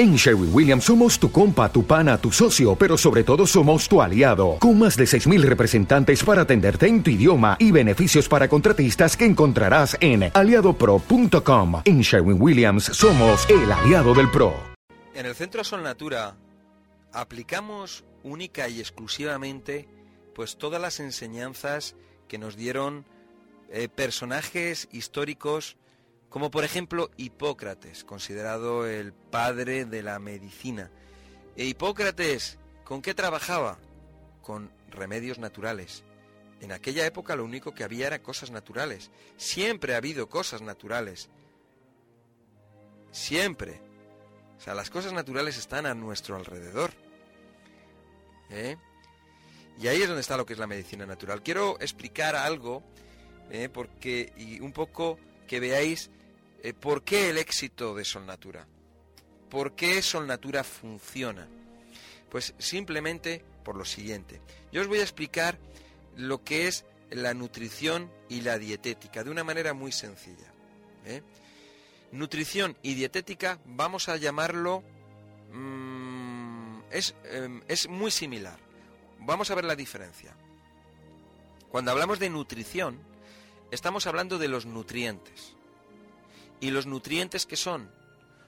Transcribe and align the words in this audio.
En 0.00 0.16
Sherwin 0.16 0.48
Williams 0.50 0.84
somos 0.84 1.18
tu 1.18 1.30
compa, 1.30 1.70
tu 1.70 1.84
pana, 1.84 2.16
tu 2.16 2.32
socio, 2.32 2.74
pero 2.74 2.96
sobre 2.96 3.22
todo 3.22 3.46
somos 3.46 3.86
tu 3.86 4.00
aliado, 4.00 4.56
con 4.58 4.78
más 4.78 4.96
de 4.96 5.04
6.000 5.04 5.42
representantes 5.42 6.24
para 6.24 6.40
atenderte 6.40 6.86
en 6.86 7.02
tu 7.02 7.10
idioma 7.10 7.58
y 7.58 7.70
beneficios 7.70 8.26
para 8.26 8.48
contratistas 8.48 9.14
que 9.14 9.26
encontrarás 9.26 9.98
en 10.00 10.30
aliadopro.com. 10.32 11.82
En 11.84 12.00
Sherwin 12.00 12.40
Williams 12.40 12.84
somos 12.84 13.46
el 13.50 13.70
aliado 13.70 14.14
del 14.14 14.30
PRO. 14.30 14.54
En 15.12 15.26
el 15.26 15.34
Centro 15.34 15.62
Sol 15.64 15.82
Natura 15.82 16.34
aplicamos 17.12 18.02
única 18.22 18.70
y 18.70 18.80
exclusivamente 18.80 19.86
pues 20.34 20.56
todas 20.56 20.80
las 20.80 20.98
enseñanzas 21.00 21.94
que 22.26 22.38
nos 22.38 22.56
dieron 22.56 23.04
eh, 23.68 23.90
personajes 23.90 24.88
históricos 24.92 25.76
como 26.30 26.50
por 26.50 26.64
ejemplo 26.64 27.10
Hipócrates, 27.16 28.04
considerado 28.04 28.86
el 28.86 29.12
padre 29.12 29.84
de 29.84 30.02
la 30.02 30.18
medicina. 30.20 30.90
E 31.56 31.64
Hipócrates, 31.64 32.56
¿con 32.84 33.02
qué 33.02 33.14
trabajaba? 33.14 33.78
Con 34.40 34.70
remedios 34.90 35.38
naturales. 35.38 36.04
En 36.60 36.72
aquella 36.72 37.04
época 37.04 37.34
lo 37.34 37.44
único 37.44 37.74
que 37.74 37.82
había 37.82 38.06
era 38.06 38.22
cosas 38.22 38.50
naturales. 38.52 39.10
Siempre 39.36 39.94
ha 39.94 39.98
habido 39.98 40.28
cosas 40.28 40.62
naturales. 40.62 41.28
Siempre. 43.10 43.80
O 44.56 44.60
sea, 44.60 44.74
las 44.74 44.88
cosas 44.88 45.12
naturales 45.12 45.58
están 45.58 45.84
a 45.84 45.94
nuestro 45.94 46.36
alrededor. 46.36 46.92
¿Eh? 48.50 48.76
Y 49.80 49.88
ahí 49.88 50.02
es 50.02 50.06
donde 50.06 50.20
está 50.20 50.36
lo 50.36 50.46
que 50.46 50.52
es 50.52 50.58
la 50.58 50.66
medicina 50.68 51.06
natural. 51.06 51.42
Quiero 51.42 51.80
explicar 51.80 52.36
algo, 52.36 52.84
¿eh? 53.50 53.68
porque 53.68 54.32
y 54.36 54.60
un 54.60 54.72
poco 54.72 55.18
que 55.48 55.58
veáis 55.58 56.10
eh, 56.62 56.74
¿Por 56.74 57.04
qué 57.04 57.30
el 57.30 57.38
éxito 57.38 57.94
de 57.94 58.04
Solnatura? 58.04 58.66
¿Por 59.48 59.74
qué 59.74 60.02
Solnatura 60.02 60.62
funciona? 60.62 61.48
Pues 62.30 62.54
simplemente 62.58 63.44
por 63.64 63.76
lo 63.76 63.84
siguiente. 63.84 64.40
Yo 64.72 64.80
os 64.80 64.86
voy 64.86 64.98
a 64.98 65.02
explicar 65.02 65.58
lo 66.16 66.44
que 66.44 66.68
es 66.68 66.84
la 67.10 67.34
nutrición 67.34 68.10
y 68.28 68.42
la 68.42 68.58
dietética 68.58 69.24
de 69.24 69.30
una 69.30 69.44
manera 69.44 69.74
muy 69.74 69.92
sencilla. 69.92 70.52
¿eh? 71.04 71.22
Nutrición 72.12 72.76
y 72.82 72.94
dietética, 72.94 73.58
vamos 73.64 74.08
a 74.08 74.16
llamarlo, 74.16 74.82
mm, 75.52 76.80
es, 76.90 77.14
em, 77.24 77.62
es 77.68 77.88
muy 77.88 78.10
similar. 78.10 78.58
Vamos 79.20 79.50
a 79.50 79.54
ver 79.54 79.64
la 79.64 79.76
diferencia. 79.76 80.34
Cuando 81.70 81.90
hablamos 81.90 82.18
de 82.18 82.30
nutrición, 82.30 82.98
estamos 83.70 84.06
hablando 84.06 84.38
de 84.38 84.48
los 84.48 84.66
nutrientes. 84.66 85.54
¿Y 86.60 86.70
los 86.70 86.86
nutrientes 86.86 87.46
qué 87.46 87.56
son? 87.56 87.90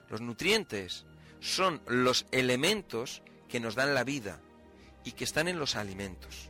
Los 0.09 0.21
nutrientes 0.21 1.05
son 1.39 1.81
los 1.87 2.25
elementos 2.31 3.23
que 3.49 3.59
nos 3.59 3.75
dan 3.75 3.93
la 3.93 4.03
vida 4.03 4.39
y 5.03 5.13
que 5.13 5.23
están 5.23 5.47
en 5.47 5.59
los 5.59 5.75
alimentos. 5.75 6.49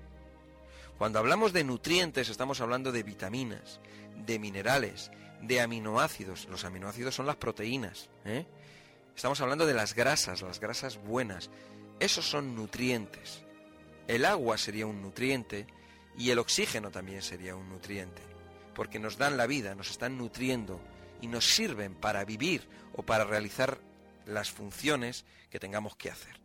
Cuando 0.97 1.19
hablamos 1.19 1.53
de 1.53 1.63
nutrientes 1.63 2.29
estamos 2.29 2.61
hablando 2.61 2.91
de 2.91 3.03
vitaminas, 3.03 3.79
de 4.25 4.39
minerales, 4.39 5.11
de 5.41 5.61
aminoácidos. 5.61 6.47
Los 6.49 6.65
aminoácidos 6.65 7.15
son 7.15 7.25
las 7.25 7.35
proteínas. 7.35 8.09
¿eh? 8.25 8.45
Estamos 9.15 9.41
hablando 9.41 9.65
de 9.65 9.73
las 9.73 9.95
grasas, 9.95 10.41
las 10.41 10.59
grasas 10.59 10.97
buenas. 10.97 11.49
Esos 11.99 12.29
son 12.29 12.55
nutrientes. 12.55 13.43
El 14.07 14.25
agua 14.25 14.57
sería 14.57 14.85
un 14.85 15.01
nutriente 15.01 15.67
y 16.17 16.29
el 16.29 16.39
oxígeno 16.39 16.91
también 16.91 17.21
sería 17.21 17.55
un 17.55 17.69
nutriente, 17.69 18.21
porque 18.75 18.99
nos 18.99 19.17
dan 19.17 19.37
la 19.37 19.47
vida, 19.47 19.75
nos 19.75 19.89
están 19.89 20.17
nutriendo 20.17 20.79
y 21.23 21.27
nos 21.27 21.55
sirven 21.55 21.95
para 21.95 22.25
vivir 22.25 22.67
o 22.97 23.03
para 23.03 23.23
realizar 23.23 23.79
las 24.25 24.51
funciones 24.51 25.23
que 25.49 25.57
tengamos 25.57 25.95
que 25.95 26.11
hacer. 26.11 26.41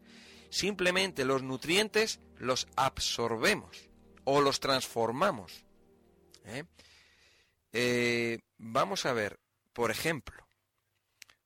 Simplemente 0.51 1.25
los 1.25 1.43
nutrientes 1.43 2.21
los 2.39 2.69
absorbemos 2.77 3.77
o 4.23 4.41
los 4.41 4.61
transformamos. 4.61 5.65
¿eh? 6.44 6.62
Eh, 7.72 8.38
vamos 8.56 9.05
a 9.05 9.12
ver, 9.12 9.41
por 9.72 9.91
ejemplo, 9.91 10.47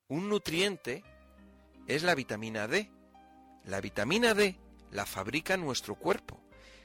un 0.09 0.29
nutriente 0.29 1.03
es 1.87 2.03
la 2.03 2.13
vitamina 2.13 2.67
D. 2.67 2.91
La 3.63 3.81
vitamina 3.81 4.35
D 4.35 4.59
la 4.91 5.07
fabrica 5.07 5.57
nuestro 5.57 5.95
cuerpo. 5.95 6.39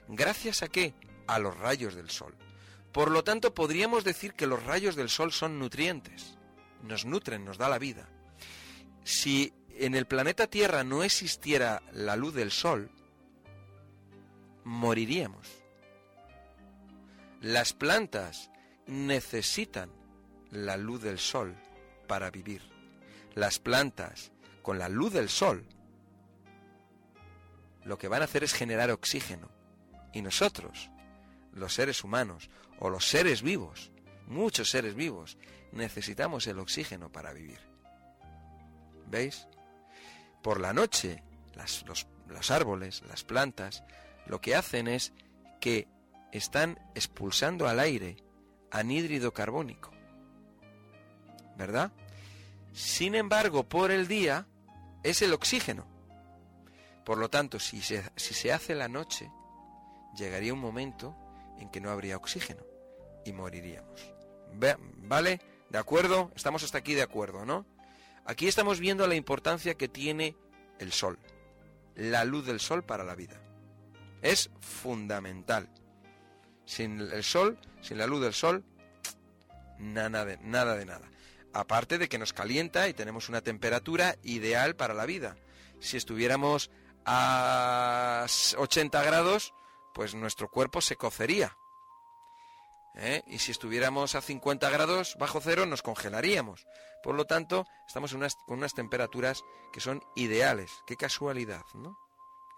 ¿Gracias 0.09 0.63
a 0.63 0.69
qué? 0.69 0.95
A 1.27 1.39
los 1.39 1.59
rayos 1.59 1.95
del 1.95 2.09
sol. 2.09 2.35
Por 2.91 3.11
lo 3.11 3.23
tanto, 3.23 3.53
podríamos 3.53 4.03
decir 4.03 4.33
que 4.33 4.47
los 4.47 4.63
rayos 4.63 4.97
del 4.97 5.11
sol 5.11 5.31
son 5.31 5.59
nutrientes 5.59 6.38
nos 6.83 7.05
nutren, 7.05 7.45
nos 7.45 7.59
da 7.59 7.69
la 7.69 7.79
vida. 7.79 8.09
Si 9.05 9.53
en 9.79 9.95
el 9.95 10.07
planeta 10.07 10.47
Tierra 10.47 10.85
no 10.85 11.03
existiera 11.03 11.83
la 11.93 12.17
luz 12.17 12.35
del 12.35 12.51
sol, 12.51 12.91
moriríamos. 14.65 15.49
Las 17.41 17.73
plantas 17.73 18.51
necesitan 18.87 19.91
la 20.51 20.77
luz 20.77 21.03
del 21.03 21.19
sol 21.19 21.57
para 22.07 22.31
vivir. 22.31 22.63
Las 23.35 23.59
plantas, 23.59 24.33
con 24.63 24.79
la 24.79 24.89
luz 24.89 25.13
del 25.13 25.29
sol, 25.29 25.65
lo 27.85 27.99
que 27.99 28.09
van 28.09 28.23
a 28.23 28.25
hacer 28.25 28.45
es 28.45 28.53
generar 28.53 28.91
oxígeno. 28.91 29.49
Y 30.13 30.23
nosotros, 30.23 30.91
los 31.53 31.75
seres 31.75 32.03
humanos 32.03 32.51
o 32.79 32.91
los 32.91 33.07
seres 33.07 33.43
vivos, 33.43 33.93
muchos 34.27 34.71
seres 34.71 34.95
vivos, 34.95 35.39
necesitamos 35.73 36.47
el 36.47 36.59
oxígeno 36.59 37.11
para 37.11 37.33
vivir. 37.33 37.61
¿Veis? 39.07 39.47
Por 40.43 40.61
la 40.61 40.73
noche, 40.73 41.23
los, 41.87 42.07
los 42.29 42.51
árboles, 42.51 43.03
las 43.09 43.25
plantas, 43.25 43.85
lo 44.27 44.41
que 44.41 44.55
hacen 44.55 44.89
es 44.89 45.13
que 45.61 45.89
están 46.33 46.79
expulsando 46.95 47.69
al 47.69 47.81
aire 47.81 48.17
anhídrido 48.71 49.33
carbónico. 49.33 49.91
¿Verdad? 51.57 51.93
Sin 52.73 53.15
embargo, 53.15 53.69
por 53.69 53.91
el 53.91 54.07
día 54.07 54.47
es 55.03 55.23
el 55.23 55.33
oxígeno. 55.33 55.87
Por 57.05 57.19
lo 57.19 57.31
tanto, 57.31 57.59
si 57.59 57.81
se, 57.81 58.05
si 58.17 58.35
se 58.35 58.53
hace 58.53 58.75
la 58.75 58.89
noche, 58.89 59.31
llegaría 60.15 60.53
un 60.53 60.61
momento 60.61 61.17
en 61.59 61.71
que 61.71 61.81
no 61.81 61.91
habría 61.91 62.17
oxígeno 62.17 62.63
y 63.25 63.33
moriríamos. 63.33 64.13
¿Vale? 64.99 65.41
¿De 65.71 65.79
acuerdo? 65.79 66.31
Estamos 66.35 66.63
hasta 66.63 66.79
aquí 66.79 66.95
de 66.95 67.03
acuerdo, 67.03 67.45
¿no? 67.45 67.67
Aquí 68.25 68.47
estamos 68.49 68.81
viendo 68.81 69.07
la 69.07 69.15
importancia 69.15 69.75
que 69.75 69.89
tiene 69.89 70.37
el 70.79 70.93
sol, 70.93 71.19
la 71.95 72.25
luz 72.25 72.47
del 72.47 72.61
sol 72.61 72.85
para 72.85 73.05
la 73.05 73.15
vida. 73.15 73.41
Es 74.23 74.51
fundamental. 74.61 75.69
Sin 76.65 77.01
el 77.01 77.25
sol, 77.25 77.59
sin 77.81 77.99
la 77.99 78.07
luz 78.07 78.21
del 78.21 78.35
sol, 78.35 78.65
nada 79.79 80.25
de 80.25 80.39
nada. 80.39 80.85
Nada. 80.85 81.11
Aparte 81.53 81.99
de 81.99 82.09
que 82.09 82.19
nos 82.19 82.33
calienta 82.33 82.89
y 82.89 82.95
tenemos 82.95 83.29
una 83.29 83.41
temperatura 83.41 84.17
ideal 84.23 84.77
para 84.77 84.95
la 84.95 85.07
vida. 85.07 85.37
Si 85.81 85.97
estuviéramos 85.97 86.71
a 87.05 88.27
80 88.57 89.03
grados, 89.03 89.55
pues 89.95 90.15
nuestro 90.15 90.51
cuerpo 90.51 90.81
se 90.81 90.97
cocería. 90.97 91.57
¿Eh? 92.99 93.23
y 93.27 93.39
si 93.39 93.53
estuviéramos 93.53 94.15
a 94.15 94.21
50 94.21 94.69
grados 94.71 95.17
bajo 95.19 95.41
cero 95.41 95.65
nos 95.67 95.83
congelaríamos. 95.83 96.67
Por 97.03 97.15
lo 97.15 97.27
tanto, 97.27 97.67
estamos 97.87 98.13
unas, 98.13 98.35
con 98.47 98.59
unas 98.59 98.75
temperaturas 98.75 99.43
que 99.73 99.81
son 99.81 100.03
ideales. 100.17 100.71
Qué 100.87 100.97
casualidad, 100.97 101.63
¿no? 101.75 101.97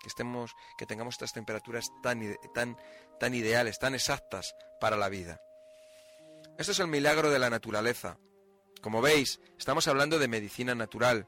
Que, 0.01 0.09
estemos, 0.09 0.53
que 0.79 0.87
tengamos 0.87 1.15
estas 1.15 1.35
temperaturas 1.35 1.91
tan, 2.03 2.37
tan, 2.55 2.79
tan 3.19 3.35
ideales, 3.35 3.79
tan 3.79 3.95
exactas 3.95 4.55
para 4.81 4.97
la 4.97 5.11
vida. 5.11 5.41
Esto 6.59 6.73
es 6.73 6.79
el 6.81 6.89
milagro 6.89 7.31
de 7.31 7.39
la 7.39 7.51
naturaleza. 7.51 8.19
Como 8.81 9.03
veis, 9.03 9.41
estamos 9.59 9.89
hablando 9.89 10.19
de 10.19 10.29
medicina 10.29 10.75
natural. 10.75 11.27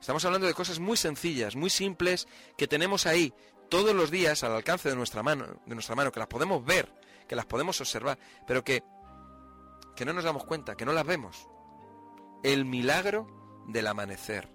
Estamos 0.00 0.24
hablando 0.24 0.46
de 0.46 0.54
cosas 0.54 0.78
muy 0.78 0.96
sencillas, 0.96 1.56
muy 1.56 1.70
simples, 1.70 2.28
que 2.56 2.68
tenemos 2.68 3.06
ahí 3.06 3.34
todos 3.68 3.94
los 3.94 4.12
días 4.12 4.44
al 4.44 4.52
alcance 4.52 4.88
de 4.88 4.94
nuestra 4.94 5.24
mano, 5.24 5.60
de 5.66 5.74
nuestra 5.74 5.96
mano, 5.96 6.12
que 6.12 6.20
las 6.20 6.28
podemos 6.28 6.64
ver, 6.64 6.92
que 7.26 7.36
las 7.36 7.46
podemos 7.46 7.80
observar, 7.80 8.18
pero 8.46 8.64
que, 8.64 8.82
que 9.94 10.04
no 10.04 10.12
nos 10.12 10.24
damos 10.24 10.44
cuenta, 10.44 10.76
que 10.76 10.84
no 10.84 10.92
las 10.92 11.06
vemos. 11.06 11.48
El 12.42 12.64
milagro 12.64 13.26
del 13.68 13.86
amanecer. 13.86 14.48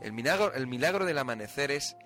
El 0.00 0.12
milagro, 0.12 0.54
el 0.54 0.66
milagro 0.66 1.04
del 1.04 1.18
amanecer 1.18 1.70
es 1.70 1.96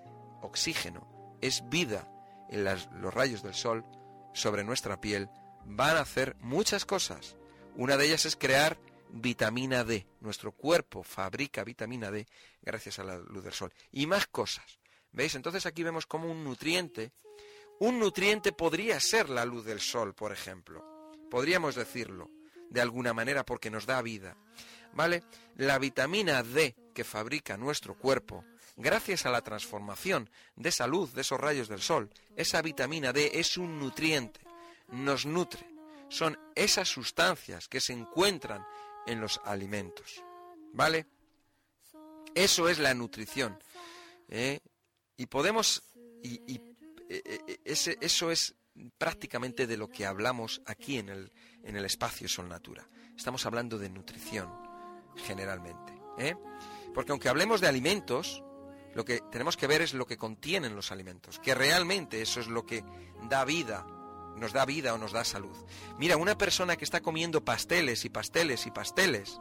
oxígeno, 0.41 1.37
es 1.41 1.69
vida 1.69 2.09
en 2.49 2.65
los 2.65 3.15
rayos 3.15 3.43
del 3.43 3.55
sol 3.55 3.85
sobre 4.33 4.65
nuestra 4.65 5.01
piel. 5.01 5.29
Van 5.65 5.97
a 5.97 6.01
hacer 6.01 6.37
muchas 6.41 6.85
cosas. 6.85 7.37
Una 7.77 7.97
de 7.97 8.07
ellas 8.07 8.27
es 8.27 8.37
crear 8.37 8.79
vitamina 9.11 9.85
D. 9.85 10.07
Nuestro 10.21 10.53
cuerpo 10.53 11.03
fabrica 11.03 11.65
vitamina 11.65 12.11
D 12.11 12.27
gracias 12.63 12.99
a 12.99 13.05
la 13.05 13.19
luz 13.19 13.45
del 13.45 13.53
sol. 13.53 13.73
Y 13.91 14.07
más 14.07 14.27
cosas. 14.27 14.79
¿Veis? 15.13 15.35
Entonces 15.35 15.67
aquí 15.67 15.83
vemos 15.83 16.07
como 16.07 16.31
un 16.31 16.43
nutriente 16.43 17.13
un 17.83 17.99
nutriente 17.99 18.53
podría 18.53 19.01
ser 19.01 19.29
la 19.29 19.45
luz 19.45 19.65
del 19.65 19.81
sol, 19.81 20.15
por 20.15 20.31
ejemplo. 20.31 21.11
Podríamos 21.29 21.75
decirlo 21.75 22.31
de 22.71 22.81
alguna 22.81 23.13
manera 23.13 23.45
porque 23.45 23.73
nos 23.73 23.87
da 23.87 24.01
vida. 24.03 24.37
¿Vale? 24.93 25.25
La 25.57 25.81
vitamina 25.81 26.45
D 26.45 26.77
que 26.95 27.03
fabrica 27.03 27.57
nuestro 27.57 27.99
cuerpo, 27.99 28.45
gracias 28.77 29.27
a 29.27 29.31
la 29.31 29.41
transformación 29.41 30.31
de 30.55 30.69
esa 30.69 30.87
luz, 30.87 31.13
de 31.13 31.23
esos 31.23 31.41
rayos 31.41 31.67
del 31.67 31.81
sol, 31.81 32.09
esa 32.37 32.63
vitamina 32.63 33.13
D 33.13 33.33
es 33.35 33.57
un 33.57 33.81
nutriente, 33.81 34.39
nos 34.87 35.27
nutre. 35.27 35.69
Son 36.09 36.39
esas 36.55 36.89
sustancias 36.89 37.67
que 37.67 37.81
se 37.81 37.95
encuentran 37.95 38.65
en 39.07 39.21
los 39.21 39.41
alimentos. 39.45 40.23
¿Vale? 40.73 41.07
Eso 42.33 42.69
es 42.69 42.79
la 42.79 42.95
nutrición. 42.95 43.59
¿eh? 44.29 44.61
Y 45.17 45.27
podemos... 45.27 45.83
ese, 47.65 47.99
eso 48.01 48.31
es 48.31 48.55
prácticamente 48.99 49.67
de 49.67 49.77
lo 49.77 49.89
que 49.89 50.07
hablamos 50.07 50.63
aquí 50.67 50.99
en 50.99 51.09
el, 51.09 51.33
en 51.63 51.77
el 51.77 51.85
espacio 51.85 52.29
Sol 52.29 52.49
Natura. 52.49 52.89
Estamos 53.17 53.45
hablando 53.47 53.79
de 53.79 53.91
nutrición, 53.91 54.51
generalmente. 55.17 55.93
Porque 56.95 57.13
aunque 57.13 57.29
hablemos 57.29 57.61
de 57.61 57.69
alimentos, 57.69 58.43
lo 58.95 59.05
que 59.05 59.21
tenemos 59.31 59.57
que 59.57 59.67
ver 59.67 59.83
es 59.83 59.95
lo 59.95 60.07
que 60.07 60.17
contienen 60.17 60.77
los 60.77 60.93
alimentos, 60.93 61.39
que 61.39 61.55
realmente 61.55 62.23
eso 62.23 62.41
es 62.41 62.49
lo 62.49 62.65
que 62.67 62.85
da 63.29 63.45
vida, 63.45 63.87
nos 64.37 64.53
da 64.53 64.65
vida 64.65 64.95
o 64.95 64.99
nos 64.99 65.13
da 65.13 65.25
salud. 65.25 65.57
Mira, 65.99 66.17
una 66.17 66.37
persona 66.37 66.77
que 66.77 66.85
está 66.85 67.01
comiendo 67.01 67.45
pasteles 67.45 68.05
y 68.05 68.11
pasteles 68.11 68.67
y 68.67 68.71
pasteles, 68.71 69.41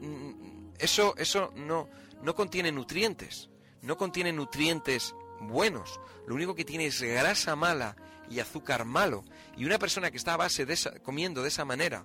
mm, 0.00 0.72
eso, 0.78 1.14
eso 1.16 1.52
no, 1.54 1.88
no 2.22 2.34
contiene 2.34 2.72
nutrientes, 2.72 3.50
no 3.82 3.96
contiene 3.96 4.32
nutrientes 4.32 5.14
buenos, 5.48 6.00
lo 6.26 6.34
único 6.34 6.54
que 6.54 6.64
tiene 6.64 6.86
es 6.86 7.00
grasa 7.02 7.56
mala 7.56 7.96
y 8.30 8.40
azúcar 8.40 8.84
malo. 8.84 9.24
Y 9.56 9.64
una 9.64 9.78
persona 9.78 10.10
que 10.10 10.16
está 10.16 10.34
a 10.34 10.38
base 10.38 10.66
de 10.66 10.76
comiendo 11.02 11.42
de 11.42 11.48
esa 11.48 11.64
manera, 11.64 12.04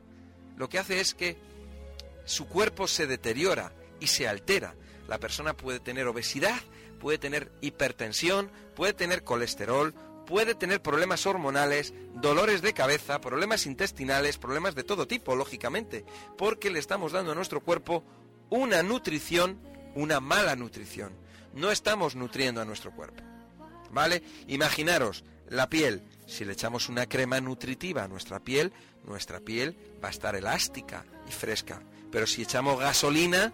lo 0.57 0.69
que 0.69 0.79
hace 0.79 0.99
es 0.99 1.13
que 1.13 1.37
su 2.25 2.47
cuerpo 2.47 2.87
se 2.87 3.07
deteriora 3.07 3.71
y 3.99 4.07
se 4.07 4.27
altera. 4.27 4.75
La 5.07 5.17
persona 5.17 5.55
puede 5.55 5.79
tener 5.79 6.05
obesidad, 6.07 6.59
puede 6.99 7.17
tener 7.17 7.51
hipertensión, 7.61 8.51
puede 8.75 8.93
tener 8.93 9.23
colesterol, 9.23 9.93
puede 10.27 10.53
tener 10.53 10.81
problemas 10.81 11.25
hormonales, 11.25 11.93
dolores 12.13 12.61
de 12.61 12.73
cabeza, 12.73 13.19
problemas 13.19 13.65
intestinales, 13.65 14.37
problemas 14.37 14.75
de 14.75 14.83
todo 14.83 15.07
tipo, 15.07 15.35
lógicamente, 15.35 16.05
porque 16.37 16.69
le 16.69 16.77
estamos 16.77 17.13
dando 17.13 17.31
a 17.31 17.35
nuestro 17.35 17.61
cuerpo 17.61 18.03
una 18.51 18.83
nutrición, 18.83 19.59
una 19.95 20.19
mala 20.19 20.55
nutrición. 20.55 21.13
No 21.55 21.71
estamos 21.71 22.15
nutriendo 22.15 22.61
a 22.61 22.65
nuestro 22.65 22.91
cuerpo. 22.91 23.23
¿Vale? 23.91 24.23
Imaginaros 24.47 25.23
la 25.49 25.69
piel. 25.69 26.03
Si 26.27 26.45
le 26.45 26.53
echamos 26.53 26.89
una 26.89 27.07
crema 27.07 27.41
nutritiva 27.41 28.03
a 28.03 28.07
nuestra 28.07 28.39
piel, 28.39 28.71
nuestra 29.05 29.39
piel 29.39 29.75
va 30.03 30.09
a 30.09 30.11
estar 30.11 30.35
elástica 30.35 31.05
y 31.27 31.31
fresca. 31.31 31.81
Pero 32.11 32.27
si 32.27 32.43
echamos 32.43 32.79
gasolina, 32.79 33.51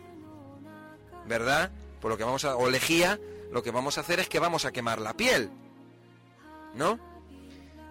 ¿verdad? 1.28 1.72
Por 2.02 2.12
lo 2.12 2.18
que 2.18 2.24
vamos 2.24 2.46
a, 2.46 2.56
o 2.56 2.70
lejía, 2.70 3.20
lo 3.52 3.64
que 3.64 3.72
vamos 3.72 3.98
a 3.98 4.02
hacer 4.02 4.20
es 4.20 4.30
que 4.30 4.40
vamos 4.40 4.66
a 4.66 4.72
quemar 4.72 5.00
la 5.00 5.16
piel. 5.16 5.50
¿No? 6.74 7.00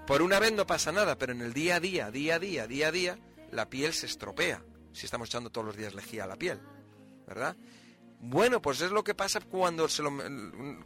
Por 0.07 0.21
una 0.21 0.39
vez 0.39 0.53
no 0.53 0.67
pasa 0.67 0.93
nada, 0.93 1.17
pero 1.17 1.33
en 1.33 1.41
el 1.41 1.55
día 1.55 1.77
a 1.77 1.81
día, 1.81 2.11
día 2.11 2.35
a 2.35 2.39
día, 2.39 2.67
día 2.67 2.89
a 2.89 2.93
día, 2.93 3.19
la 3.51 3.71
piel 3.71 3.95
se 3.95 4.07
estropea. 4.07 4.63
Si 4.93 5.07
estamos 5.07 5.29
echando 5.29 5.51
todos 5.51 5.67
los 5.67 5.77
días 5.77 5.95
lejía 5.95 6.25
a 6.25 6.27
la 6.27 6.37
piel, 6.37 6.61
¿verdad? 7.27 7.57
Bueno, 8.21 8.63
pues 8.63 8.81
es 8.81 8.91
lo 8.91 9.05
que 9.05 9.15
pasa 9.15 9.41
cuando 9.41 9.89
se 9.89 10.03
lo, 10.03 10.11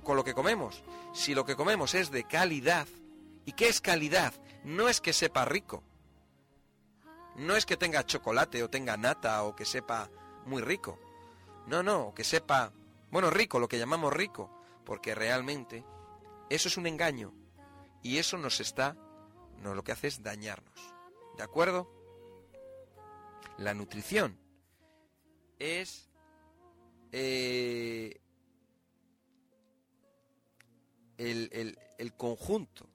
con 0.02 0.16
lo 0.16 0.24
que 0.24 0.34
comemos. 0.34 0.82
Si 1.12 1.34
lo 1.34 1.44
que 1.44 1.56
comemos 1.56 1.94
es 1.94 2.10
de 2.10 2.24
calidad, 2.24 2.88
¿y 3.44 3.52
qué 3.52 3.68
es 3.68 3.80
calidad? 3.80 4.34
No 4.64 4.88
es 4.88 5.00
que 5.00 5.12
sepa 5.12 5.44
rico. 5.44 5.82
No 7.36 7.54
es 7.54 7.64
que 7.64 7.76
tenga 7.76 8.04
chocolate 8.04 8.62
o 8.62 8.70
tenga 8.70 8.96
nata 8.96 9.44
o 9.44 9.54
que 9.54 9.64
sepa 9.64 10.10
muy 10.46 10.62
rico. 10.62 10.98
No, 11.66 11.82
no, 11.82 12.12
que 12.14 12.24
sepa, 12.24 12.72
bueno, 13.10 13.30
rico, 13.30 13.58
lo 13.60 13.68
que 13.68 13.78
llamamos 13.78 14.12
rico, 14.12 14.50
porque 14.84 15.14
realmente 15.14 15.84
eso 16.50 16.68
es 16.68 16.76
un 16.76 16.86
engaño 16.86 17.32
y 18.02 18.18
eso 18.18 18.38
nos 18.38 18.60
está, 18.60 18.96
no 19.62 19.74
lo 19.74 19.84
que 19.84 19.92
hace 19.92 20.08
es 20.08 20.22
dañarnos. 20.22 20.94
¿De 21.36 21.42
acuerdo? 21.42 21.88
La 23.58 23.74
nutrición 23.74 24.38
es 25.58 26.07
eh, 27.12 28.20
el, 31.16 31.78
el 31.98 32.12
conjunto 32.14 32.88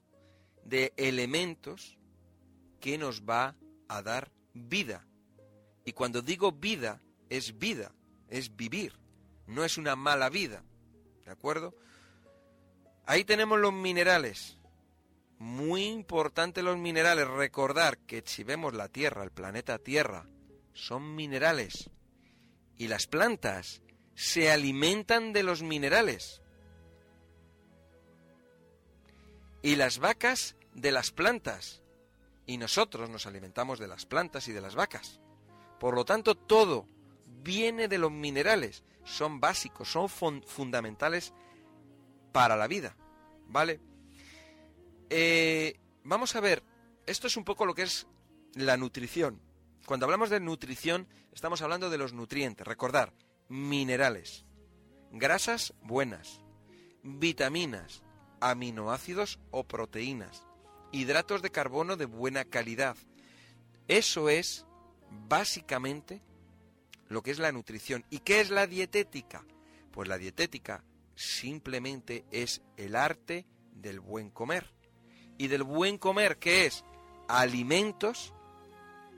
de 0.63 0.93
elementos 0.97 1.97
que 2.79 2.97
nos 2.97 3.23
va 3.23 3.55
a 3.87 4.01
dar 4.01 4.31
vida. 4.53 5.05
Y 5.85 5.93
cuando 5.93 6.21
digo 6.21 6.51
vida, 6.51 7.01
es 7.29 7.57
vida 7.57 7.93
es 8.33 8.55
vivir, 8.55 8.93
no 9.45 9.63
es 9.63 9.77
una 9.77 9.95
mala 9.95 10.27
vida. 10.29 10.63
¿De 11.23 11.31
acuerdo? 11.31 11.75
Ahí 13.05 13.23
tenemos 13.23 13.59
los 13.59 13.71
minerales. 13.71 14.57
Muy 15.37 15.85
importante 15.85 16.63
los 16.63 16.77
minerales. 16.77 17.27
Recordar 17.27 17.99
que 17.99 18.23
si 18.25 18.43
vemos 18.43 18.73
la 18.73 18.89
Tierra, 18.89 19.23
el 19.23 19.29
planeta 19.29 19.77
Tierra, 19.77 20.25
son 20.73 21.15
minerales. 21.15 21.91
Y 22.75 22.87
las 22.87 23.05
plantas 23.05 23.82
se 24.15 24.51
alimentan 24.51 25.33
de 25.33 25.43
los 25.43 25.61
minerales. 25.63 26.41
Y 29.61 29.75
las 29.75 29.99
vacas 29.99 30.55
de 30.73 30.91
las 30.91 31.11
plantas. 31.11 31.81
Y 32.45 32.57
nosotros 32.57 33.09
nos 33.09 33.25
alimentamos 33.25 33.79
de 33.79 33.87
las 33.87 34.05
plantas 34.05 34.47
y 34.47 34.51
de 34.51 34.61
las 34.61 34.75
vacas. 34.75 35.21
Por 35.79 35.95
lo 35.95 36.05
tanto, 36.05 36.35
todo 36.35 36.87
viene 37.25 37.87
de 37.87 37.97
los 37.97 38.11
minerales. 38.11 38.83
Son 39.05 39.39
básicos, 39.39 39.89
son 39.89 40.09
fundamentales 40.09 41.33
para 42.31 42.55
la 42.55 42.67
vida. 42.67 42.95
¿Vale? 43.47 43.79
Eh, 45.09 45.79
vamos 46.03 46.35
a 46.35 46.41
ver, 46.41 46.63
esto 47.05 47.27
es 47.27 47.37
un 47.37 47.43
poco 47.43 47.65
lo 47.65 47.75
que 47.75 47.83
es 47.83 48.07
la 48.55 48.77
nutrición. 48.77 49.41
Cuando 49.85 50.05
hablamos 50.05 50.29
de 50.29 50.39
nutrición, 50.39 51.07
estamos 51.33 51.61
hablando 51.61 51.89
de 51.89 51.97
los 51.97 52.13
nutrientes. 52.13 52.65
Recordar, 52.65 53.13
minerales, 53.49 54.45
grasas 55.11 55.73
buenas, 55.81 56.41
vitaminas, 57.03 58.03
aminoácidos 58.39 59.39
o 59.51 59.63
proteínas, 59.63 60.45
hidratos 60.91 61.41
de 61.41 61.49
carbono 61.49 61.95
de 61.95 62.05
buena 62.05 62.45
calidad. 62.45 62.97
Eso 63.87 64.29
es 64.29 64.65
básicamente 65.09 66.21
lo 67.09 67.21
que 67.21 67.31
es 67.31 67.39
la 67.39 67.51
nutrición. 67.51 68.05
¿Y 68.09 68.19
qué 68.19 68.41
es 68.41 68.49
la 68.49 68.67
dietética? 68.67 69.45
Pues 69.91 70.07
la 70.07 70.17
dietética 70.17 70.83
simplemente 71.15 72.25
es 72.31 72.61
el 72.77 72.95
arte 72.95 73.45
del 73.71 73.99
buen 73.99 74.29
comer. 74.29 74.71
Y 75.37 75.47
del 75.47 75.63
buen 75.63 75.97
comer, 75.97 76.37
¿qué 76.37 76.65
es? 76.65 76.83
Alimentos 77.27 78.33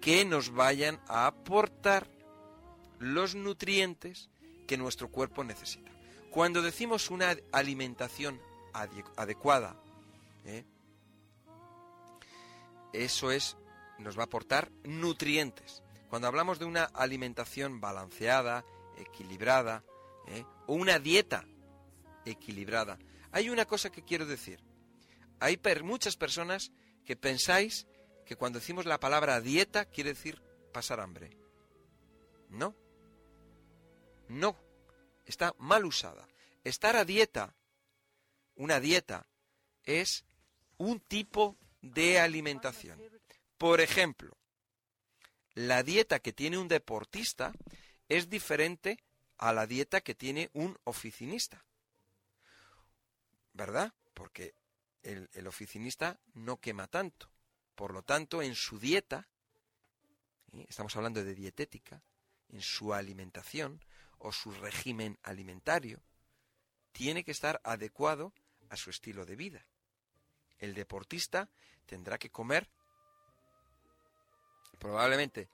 que 0.01 0.25
nos 0.25 0.51
vayan 0.51 0.99
a 1.07 1.27
aportar 1.27 2.07
los 2.99 3.35
nutrientes 3.35 4.29
que 4.67 4.77
nuestro 4.77 5.09
cuerpo 5.09 5.43
necesita. 5.43 5.91
Cuando 6.31 6.61
decimos 6.61 7.09
una 7.11 7.35
alimentación 7.51 8.41
adecuada, 9.15 9.75
¿eh? 10.43 10.65
eso 12.93 13.31
es, 13.31 13.55
nos 13.99 14.17
va 14.17 14.23
a 14.23 14.25
aportar 14.25 14.71
nutrientes. 14.83 15.81
Cuando 16.09 16.27
hablamos 16.27 16.59
de 16.59 16.65
una 16.65 16.83
alimentación 16.83 17.79
balanceada, 17.79 18.65
equilibrada, 18.97 19.83
¿eh? 20.27 20.43
o 20.67 20.73
una 20.73 20.99
dieta 20.99 21.45
equilibrada, 22.25 22.97
hay 23.31 23.49
una 23.49 23.65
cosa 23.65 23.89
que 23.89 24.03
quiero 24.03 24.25
decir. 24.25 24.59
Hay 25.39 25.59
muchas 25.83 26.15
personas 26.15 26.71
que 27.05 27.15
pensáis 27.15 27.87
que 28.25 28.35
cuando 28.35 28.59
decimos 28.59 28.85
la 28.85 28.99
palabra 28.99 29.39
dieta 29.41 29.85
quiere 29.85 30.13
decir 30.13 30.41
pasar 30.73 30.99
hambre. 30.99 31.37
No. 32.49 32.75
No. 34.27 34.57
Está 35.25 35.55
mal 35.57 35.85
usada. 35.85 36.27
Estar 36.63 36.95
a 36.95 37.05
dieta, 37.05 37.53
una 38.55 38.79
dieta, 38.79 39.25
es 39.83 40.25
un 40.77 40.99
tipo 40.99 41.57
de 41.81 42.19
alimentación. 42.19 43.01
Por 43.57 43.81
ejemplo, 43.81 44.37
la 45.53 45.83
dieta 45.83 46.19
que 46.19 46.33
tiene 46.33 46.57
un 46.57 46.67
deportista 46.67 47.53
es 48.09 48.29
diferente 48.29 48.99
a 49.37 49.53
la 49.53 49.67
dieta 49.67 50.01
que 50.01 50.15
tiene 50.15 50.49
un 50.53 50.77
oficinista. 50.83 51.63
¿Verdad? 53.53 53.93
Porque 54.13 54.53
el, 55.03 55.47
oficinista 55.47 56.19
no 56.33 56.57
quema 56.57 56.87
tanto. 56.87 57.29
Por 57.75 57.93
lo 57.93 58.03
tanto, 58.03 58.41
en 58.41 58.55
su 58.55 58.79
dieta, 58.79 59.27
estamos 60.67 60.95
hablando 60.95 61.23
de 61.23 61.35
dietética, 61.35 62.01
en 62.49 62.61
su 62.61 62.93
alimentación 62.93 63.81
o 64.25 64.31
su 64.31 64.51
régimen 64.51 65.19
alimentario, 65.21 66.01
tiene 66.91 67.23
que 67.23 67.31
estar 67.31 67.61
adecuado 67.63 68.33
a 68.69 68.75
su 68.75 68.89
estilo 68.89 69.23
de 69.23 69.35
vida. 69.35 69.63
El 70.57 70.73
deportista 70.73 71.47
tendrá 71.85 72.17
que 72.17 72.31
comer 72.31 72.67
probablemente 74.79 75.47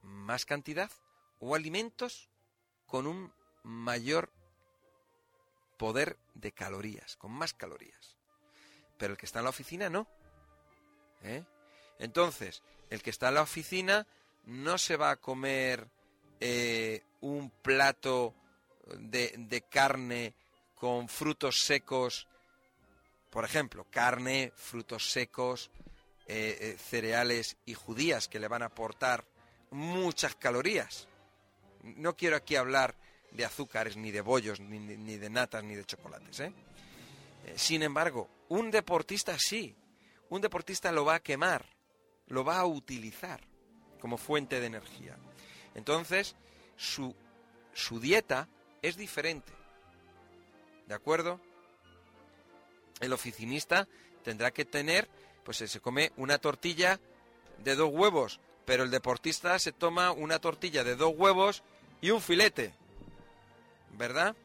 más 0.00 0.46
cantidad 0.46 0.90
o 1.38 1.54
alimentos 1.54 2.30
con 2.86 3.06
un 3.06 3.30
mayor 3.62 4.32
poder 5.76 6.16
de 6.32 6.52
calorías, 6.52 7.16
con 7.16 7.30
más 7.32 7.52
calorías. 7.52 8.16
Pero 8.96 9.12
el 9.12 9.18
que 9.18 9.26
está 9.26 9.40
en 9.40 9.44
la 9.44 9.50
oficina 9.50 9.90
no. 9.90 10.08
¿Eh? 11.22 11.44
Entonces, 11.98 12.62
el 12.88 13.02
que 13.02 13.10
está 13.10 13.28
en 13.28 13.34
la 13.34 13.42
oficina 13.42 14.06
no 14.44 14.78
se 14.78 14.96
va 14.96 15.10
a 15.10 15.16
comer 15.16 15.90
eh, 16.44 17.04
un 17.20 17.50
plato 17.50 18.34
de, 18.98 19.64
carne 19.70 20.34
con 20.74 21.08
frutos 21.08 21.62
secos, 21.62 22.26
por 23.30 23.44
ejemplo, 23.44 23.86
carne, 23.88 24.52
frutos 24.56 25.08
secos, 25.12 25.70
eh, 26.26 26.58
eh, 26.60 26.76
cereales 26.76 27.56
y 27.64 27.74
judías 27.74 28.26
que 28.26 28.40
le 28.40 28.48
van 28.48 28.62
a 28.62 28.66
aportar 28.66 29.24
muchas 29.70 30.34
calorías. 30.34 31.06
No 31.82 32.16
quiero 32.16 32.34
aquí 32.34 32.56
hablar 32.56 32.96
de 33.30 33.44
azúcares, 33.44 33.96
ni 33.96 34.10
de 34.10 34.20
bollos, 34.20 34.58
ni, 34.58 35.16
de 35.16 35.30
natas, 35.30 35.62
ni 35.62 35.76
de 35.76 35.84
chocolates. 35.84 36.42
sin 37.54 37.84
embargo, 37.84 38.28
un 38.48 38.72
deportista 38.72 39.38
sí, 39.38 39.76
un 40.28 40.40
deportista 40.40 40.90
lo 40.90 41.04
va 41.04 41.14
a 41.14 41.22
quemar, 41.22 41.64
lo 42.26 42.42
va 42.42 42.58
a 42.58 42.66
utilizar 42.66 43.40
como 44.00 44.16
fuente 44.16 44.58
de 44.58 44.66
energía. 44.66 45.16
Entonces, 45.74 46.36
su, 46.76 47.14
su 47.72 48.00
dieta 48.00 48.48
es 48.82 48.96
diferente. 48.96 49.52
¿De 50.86 50.94
acuerdo? 50.94 51.40
El 53.00 53.12
oficinista 53.12 53.88
tendrá 54.22 54.50
que 54.50 54.64
tener, 54.64 55.08
pues 55.44 55.58
se 55.58 55.80
come 55.80 56.12
una 56.16 56.38
tortilla 56.38 57.00
de 57.58 57.74
dos 57.76 57.90
huevos, 57.92 58.40
pero 58.64 58.84
el 58.84 58.90
deportista 58.90 59.58
se 59.58 59.72
toma 59.72 60.12
una 60.12 60.38
tortilla 60.38 60.84
de 60.84 60.96
dos 60.96 61.14
huevos 61.16 61.62
y 62.00 62.10
un 62.10 62.20
filete. 62.20 62.74
¿Verdad? 63.92 64.36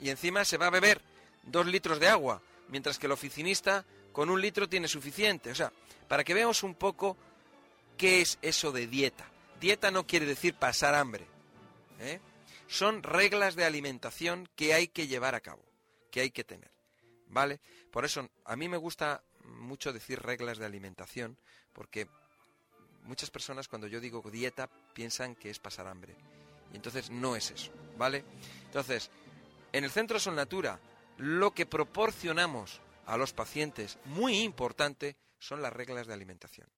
Y 0.00 0.10
encima 0.10 0.44
se 0.44 0.58
va 0.58 0.66
a 0.66 0.70
beber 0.70 1.00
dos 1.44 1.66
litros 1.66 2.00
de 2.00 2.08
agua, 2.08 2.42
mientras 2.68 2.98
que 2.98 3.06
el 3.06 3.12
oficinista 3.12 3.84
con 4.12 4.30
un 4.30 4.40
litro 4.40 4.68
tiene 4.68 4.88
suficiente. 4.88 5.50
O 5.50 5.54
sea, 5.54 5.72
para 6.08 6.24
que 6.24 6.34
veamos 6.34 6.62
un 6.62 6.74
poco 6.74 7.16
qué 7.96 8.20
es 8.20 8.38
eso 8.42 8.72
de 8.72 8.86
dieta. 8.86 9.26
Dieta 9.62 9.92
no 9.92 10.08
quiere 10.08 10.26
decir 10.26 10.54
pasar 10.54 10.96
hambre. 10.96 11.24
¿eh? 12.00 12.18
Son 12.66 13.04
reglas 13.04 13.54
de 13.54 13.64
alimentación 13.64 14.48
que 14.56 14.74
hay 14.74 14.88
que 14.88 15.06
llevar 15.06 15.36
a 15.36 15.40
cabo, 15.40 15.62
que 16.10 16.20
hay 16.20 16.32
que 16.32 16.42
tener. 16.42 16.72
¿Vale? 17.28 17.60
Por 17.92 18.04
eso 18.04 18.28
a 18.44 18.56
mí 18.56 18.68
me 18.68 18.76
gusta 18.76 19.22
mucho 19.44 19.92
decir 19.92 20.20
reglas 20.20 20.58
de 20.58 20.66
alimentación, 20.66 21.38
porque 21.72 22.08
muchas 23.04 23.30
personas 23.30 23.68
cuando 23.68 23.86
yo 23.86 24.00
digo 24.00 24.20
dieta 24.32 24.68
piensan 24.94 25.36
que 25.36 25.48
es 25.48 25.60
pasar 25.60 25.86
hambre. 25.86 26.16
Y 26.72 26.76
entonces 26.76 27.10
no 27.10 27.36
es 27.36 27.52
eso, 27.52 27.70
¿vale? 27.96 28.24
Entonces, 28.64 29.10
en 29.72 29.84
el 29.84 29.92
Centro 29.92 30.18
Sol 30.18 30.34
Natura, 30.34 30.80
lo 31.18 31.52
que 31.52 31.66
proporcionamos 31.66 32.80
a 33.06 33.16
los 33.16 33.32
pacientes, 33.32 33.96
muy 34.06 34.40
importante, 34.40 35.16
son 35.38 35.62
las 35.62 35.72
reglas 35.72 36.08
de 36.08 36.14
alimentación. 36.14 36.68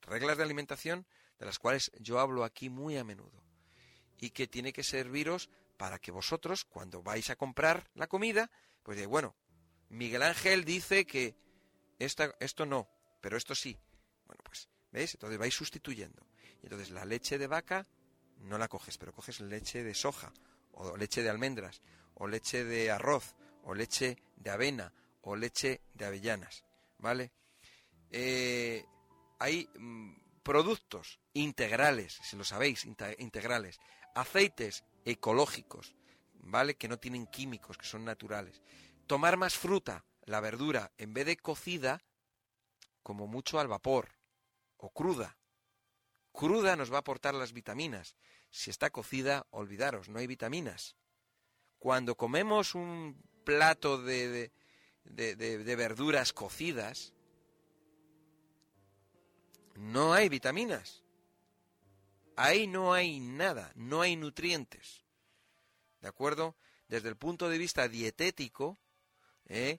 Reglas 0.00 0.38
de 0.38 0.44
alimentación 0.44 1.06
de 1.38 1.46
las 1.46 1.58
cuales 1.58 1.90
yo 1.98 2.18
hablo 2.20 2.44
aquí 2.44 2.68
muy 2.68 2.96
a 2.96 3.04
menudo 3.04 3.42
y 4.18 4.30
que 4.30 4.46
tiene 4.46 4.72
que 4.72 4.84
serviros 4.84 5.50
para 5.76 5.98
que 5.98 6.12
vosotros, 6.12 6.64
cuando 6.64 7.02
vais 7.02 7.28
a 7.30 7.36
comprar 7.36 7.90
la 7.94 8.06
comida, 8.06 8.50
pues 8.82 8.96
de, 8.96 9.06
bueno, 9.06 9.34
Miguel 9.88 10.22
Ángel 10.22 10.64
dice 10.64 11.04
que 11.04 11.34
esta, 11.98 12.34
esto 12.38 12.64
no, 12.66 12.88
pero 13.20 13.36
esto 13.36 13.54
sí. 13.54 13.76
Bueno, 14.26 14.42
pues, 14.44 14.68
¿veis? 14.92 15.14
Entonces 15.14 15.38
vais 15.38 15.54
sustituyendo. 15.54 16.26
Y 16.62 16.66
entonces 16.66 16.90
la 16.90 17.04
leche 17.04 17.36
de 17.36 17.46
vaca 17.46 17.86
no 18.38 18.58
la 18.58 18.68
coges, 18.68 18.96
pero 18.98 19.12
coges 19.12 19.40
leche 19.40 19.82
de 19.82 19.94
soja, 19.94 20.32
o 20.72 20.96
leche 20.96 21.22
de 21.22 21.30
almendras, 21.30 21.82
o 22.14 22.26
leche 22.26 22.64
de 22.64 22.90
arroz, 22.90 23.34
o 23.64 23.74
leche 23.74 24.18
de 24.36 24.50
avena, 24.50 24.92
o 25.22 25.36
leche 25.36 25.80
de 25.94 26.04
avellanas, 26.04 26.64
¿vale? 26.98 27.32
Eh, 28.10 28.84
hay 29.38 29.68
mm, 29.78 30.21
productos 30.42 31.20
integrales, 31.32 32.18
si 32.22 32.36
lo 32.36 32.44
sabéis, 32.44 32.84
integrales, 32.84 33.78
aceites 34.14 34.84
ecológicos, 35.04 35.94
¿vale? 36.34 36.74
Que 36.76 36.88
no 36.88 36.98
tienen 36.98 37.26
químicos, 37.26 37.78
que 37.78 37.86
son 37.86 38.04
naturales. 38.04 38.60
Tomar 39.06 39.36
más 39.36 39.54
fruta, 39.54 40.04
la 40.24 40.40
verdura, 40.40 40.92
en 40.98 41.14
vez 41.14 41.26
de 41.26 41.36
cocida, 41.36 42.02
como 43.02 43.26
mucho 43.26 43.58
al 43.58 43.68
vapor 43.68 44.10
o 44.76 44.90
cruda. 44.90 45.36
Cruda 46.32 46.76
nos 46.76 46.90
va 46.92 46.96
a 46.96 47.00
aportar 47.00 47.34
las 47.34 47.52
vitaminas. 47.52 48.16
Si 48.50 48.70
está 48.70 48.90
cocida, 48.90 49.46
olvidaros, 49.50 50.08
no 50.08 50.18
hay 50.18 50.26
vitaminas. 50.26 50.96
Cuando 51.78 52.16
comemos 52.16 52.74
un 52.74 53.22
plato 53.44 54.00
de, 54.02 54.52
de, 55.04 55.36
de 55.36 55.76
verduras 55.76 56.32
cocidas, 56.32 57.12
no 59.74 60.12
hay 60.12 60.28
vitaminas. 60.28 61.02
Ahí 62.36 62.66
no 62.66 62.92
hay 62.92 63.20
nada, 63.20 63.72
no 63.74 64.00
hay 64.00 64.16
nutrientes. 64.16 65.04
¿De 66.00 66.08
acuerdo? 66.08 66.56
Desde 66.88 67.08
el 67.08 67.16
punto 67.16 67.48
de 67.48 67.58
vista 67.58 67.88
dietético, 67.88 68.78
¿eh? 69.46 69.78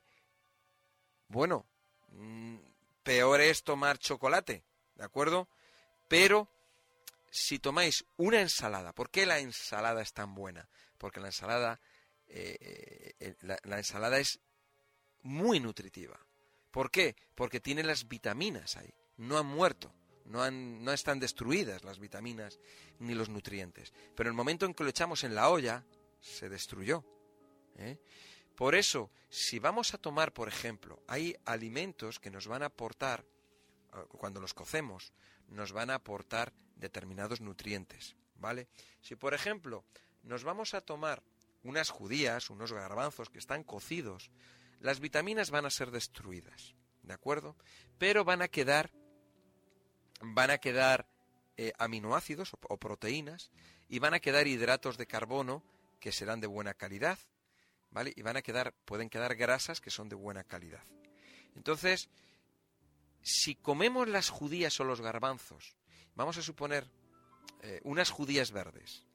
bueno, 1.27 1.65
mm, 2.09 2.57
peor 3.03 3.41
es 3.41 3.63
tomar 3.63 3.97
chocolate, 3.97 4.63
¿de 4.95 5.03
acuerdo? 5.03 5.49
Pero 6.07 6.49
si 7.29 7.59
tomáis 7.59 8.05
una 8.17 8.39
ensalada, 8.41 8.93
¿por 8.93 9.09
qué 9.09 9.25
la 9.25 9.39
ensalada 9.39 10.01
es 10.01 10.13
tan 10.13 10.33
buena? 10.33 10.69
Porque 10.97 11.19
la 11.19 11.27
ensalada, 11.27 11.79
eh, 12.27 13.13
eh, 13.19 13.35
la 13.41 13.77
ensalada 13.77 14.19
es 14.19 14.39
muy 15.23 15.59
nutritiva. 15.59 16.19
¿Por 16.71 16.89
qué? 16.89 17.15
Porque 17.35 17.59
tiene 17.59 17.83
las 17.83 18.07
vitaminas 18.07 18.77
ahí, 18.77 18.93
no 19.17 19.37
han 19.37 19.45
muerto 19.45 19.93
no, 20.25 20.91
están 20.91 21.19
destruidas 21.19 21.83
las 21.83 21.99
vitaminas 21.99 22.59
ni 22.99 23.13
los 23.13 23.29
nutrientes. 23.29 23.93
Pero 24.15 24.29
el 24.29 24.35
momento 24.35 24.65
en 24.65 24.73
que 24.73 24.83
lo 24.83 24.89
echamos 24.89 25.23
en 25.23 25.35
la 25.35 25.49
olla, 25.49 25.83
se 26.19 26.49
destruyó. 26.49 27.03
¿eh? 27.77 27.97
Por 28.55 28.75
eso, 28.75 29.11
si 29.29 29.59
vamos 29.59 29.93
a 29.93 29.97
tomar, 29.97 30.33
por 30.33 30.47
ejemplo, 30.47 31.01
hay 31.07 31.35
alimentos 31.45 32.19
que 32.19 32.31
nos 32.31 32.47
van 32.47 32.63
a 32.63 32.67
aportar, 32.67 33.25
ah, 33.91 34.05
cuando 34.07 34.39
los 34.39 34.53
cocemos, 34.53 35.11
nos 35.49 35.71
van 35.71 35.89
a 35.89 35.95
aportar 35.95 36.53
determinados 36.75 37.41
nutrientes, 37.41 38.15
¿vale? 38.35 38.67
Si, 39.01 39.15
por 39.15 39.33
ejemplo, 39.33 39.83
nos 40.23 40.43
vamos 40.43 40.73
a 40.73 40.81
tomar 40.81 41.21
unas 41.63 41.89
judías, 41.89 42.49
unos 42.49 42.71
garbanzos 42.71 43.29
que 43.29 43.39
están 43.39 43.63
cocidos, 43.63 44.31
las 44.79 44.99
vitaminas 44.99 45.51
van 45.51 45.65
a 45.65 45.69
ser 45.69 45.91
destruidas, 45.91 46.75
¿de 47.03 47.13
acuerdo? 47.13 47.55
Pero 47.97 48.23
van 48.23 48.41
a 48.41 48.47
quedar 48.47 48.91
van 50.23 50.51
a 50.51 50.57
quedar 50.57 51.07
eh, 51.57 51.73
aminoácidos 51.77 52.53
o, 52.53 52.77
proteínas 52.77 53.51
y 53.89 53.99
van 53.99 54.13
a 54.13 54.19
quedar 54.19 54.47
hidratos 54.47 54.97
de 54.97 55.05
carbono 55.05 55.63
que 55.99 56.11
serán 56.11 56.39
de 56.39 56.47
buena 56.47 56.73
calidad, 56.73 57.19
¿vale? 57.91 58.13
Y 58.15 58.21
van 58.21 58.37
a 58.37 58.41
quedar, 58.41 58.73
pueden 58.85 59.09
quedar 59.09 59.35
grasas 59.35 59.81
que 59.81 59.91
son 59.91 60.09
de 60.09 60.15
buena 60.15 60.43
calidad. 60.43 60.83
Entonces, 61.55 62.09
si 63.21 63.55
comemos 63.55 64.07
las 64.07 64.29
judías 64.29 64.79
o 64.79 64.83
los 64.83 65.01
garbanzos, 65.01 65.75
vamos 66.15 66.37
a 66.37 66.41
suponer 66.41 66.89
eh, 67.61 67.79
unas 67.83 68.09
judías 68.09 68.51
verdes, 68.51 69.05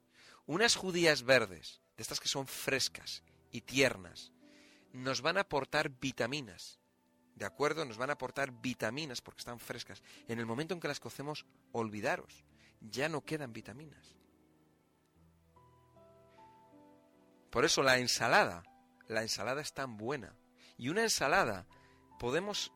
unas 0.46 0.76
judías 0.76 1.22
verdes, 1.22 1.80
de 1.96 2.02
estas 2.02 2.20
que 2.20 2.28
son 2.28 2.46
frescas 2.46 3.22
y 3.50 3.62
tiernas, 3.62 4.32
nos 4.92 5.20
van 5.20 5.36
a 5.36 5.40
aportar 5.40 5.90
vitaminas, 5.90 6.78
¿de 7.38 7.47
acuerdo? 7.47 7.85
Nos 7.85 7.97
van 7.97 8.11
a 8.11 8.14
aportar 8.14 8.50
vitaminas 8.50 9.21
porque 9.21 9.38
están 9.38 9.61
frescas. 9.61 10.02
En 10.26 10.40
el 10.40 10.47
momento 10.47 10.75
en 10.75 10.80
que 10.80 10.88
las 10.88 10.99
cocemos, 10.99 11.47
olvidaros, 11.73 12.45
ya 12.80 13.09
no 13.09 13.25
quedan 13.25 13.52
vitaminas. 13.52 14.16
Por 17.50 17.64
eso 17.64 17.83
la 17.83 17.99
ensalada, 17.99 18.64
la 19.07 19.23
ensalada 19.23 19.62
es 19.62 19.73
tan 19.73 19.97
buena. 19.97 20.35
Y 20.76 20.88
una 20.88 21.02
ensalada, 21.02 21.66
podemos 22.18 22.73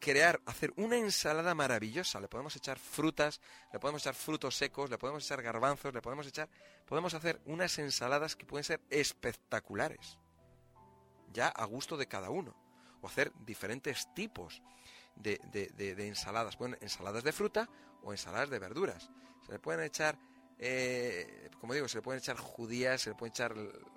crear, 0.00 0.40
hacer 0.46 0.72
una 0.76 0.96
ensalada 0.96 1.54
maravillosa. 1.54 2.18
Le 2.18 2.28
podemos 2.28 2.56
echar 2.56 2.78
frutas, 2.78 3.42
le 3.74 3.78
podemos 3.78 4.02
echar 4.02 4.14
frutos 4.14 4.56
secos, 4.56 4.88
le 4.88 4.96
podemos 4.96 5.24
echar 5.24 5.42
garbanzos, 5.42 5.92
le 5.92 6.00
podemos 6.00 6.26
echar, 6.26 6.48
podemos 6.86 7.12
hacer 7.12 7.42
unas 7.44 7.78
ensaladas 7.78 8.36
que 8.36 8.46
pueden 8.46 8.64
ser 8.64 8.80
espectaculares. 8.88 10.18
Ya 11.32 11.48
a 11.48 11.64
gusto 11.66 11.98
de 11.98 12.08
cada 12.08 12.30
uno 12.30 12.65
hacer 13.06 13.32
diferentes 13.44 14.12
tipos 14.14 14.62
de, 15.16 15.38
ensaladas. 15.98 16.56
Pueden 16.56 16.78
ensaladas 16.80 17.24
de 17.24 17.32
fruta 17.32 17.68
o 18.02 18.12
ensaladas 18.12 18.50
de 18.50 18.58
verduras. 18.58 19.10
Se 19.44 19.52
le 19.52 19.58
pueden 19.58 19.82
echar, 19.82 20.18
eh, 20.58 21.50
como 21.60 21.74
digo, 21.74 21.88
se 21.88 21.98
le 21.98 22.02
pueden 22.02 22.20
echar 22.20 22.36
judías, 22.36 23.02
se 23.02 23.10
le 23.10 23.16
pueden 23.16 23.32
echar 23.32 23.54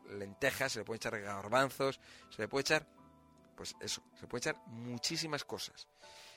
lentejas, 0.10 0.72
se 0.72 0.80
le 0.80 0.86
pueden 0.86 0.98
echar 0.98 1.20
garbanzos, 1.20 2.00
se 2.30 2.42
le 2.42 2.48
puede 2.48 2.62
echar, 2.62 2.88
pues 3.56 3.76
eso, 3.80 4.04
se 4.20 4.28
puede 4.28 4.40
echar 4.40 4.62
muchísimas 4.68 5.44
cosas. 5.44 5.88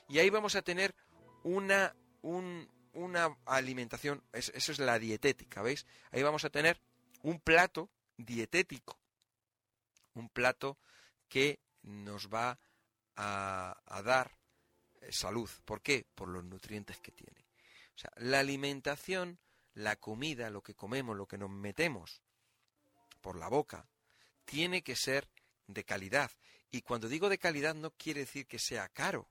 Y 0.08 0.18
ahí 0.18 0.30
vamos 0.30 0.56
a 0.56 0.62
tener 0.62 0.94
una, 1.42 1.94
una 2.22 3.36
alimentación, 3.46 4.22
eso 4.32 4.72
es 4.72 4.78
la 4.78 4.98
dietética, 4.98 5.62
¿veis? 5.62 5.86
Ahí 6.10 6.22
vamos 6.22 6.44
a 6.44 6.50
tener 6.50 6.80
un 7.22 7.40
plato 7.40 7.88
dietético, 8.16 8.98
un 10.14 10.28
plato 10.28 10.78
que 11.28 11.60
nos 11.82 12.28
va 12.28 12.58
a, 13.16 14.02
dar 14.04 14.36
eh, 15.00 15.12
salud. 15.12 15.48
¿Por 15.64 15.82
qué? 15.82 16.06
Por 16.14 16.28
los 16.28 16.44
nutrientes 16.44 16.98
que 17.00 17.12
tiene. 17.12 17.46
O 17.94 17.98
sea, 17.98 18.12
la 18.16 18.40
alimentación, 18.40 19.38
la 19.74 19.96
comida, 19.96 20.50
lo 20.50 20.62
que 20.62 20.74
comemos, 20.74 21.16
lo 21.16 21.26
que 21.26 21.38
nos 21.38 21.50
metemos 21.50 22.22
por 23.20 23.36
la 23.36 23.48
boca, 23.48 23.88
tiene 24.44 24.82
que 24.82 24.96
ser 24.96 25.28
de 25.66 25.84
calidad. 25.84 26.30
Y 26.70 26.82
cuando 26.82 27.08
digo 27.08 27.28
de 27.28 27.38
calidad 27.38 27.74
no 27.74 27.90
quiere 27.90 28.20
decir 28.20 28.46
que 28.46 28.58
sea 28.58 28.88
caro. 28.88 29.28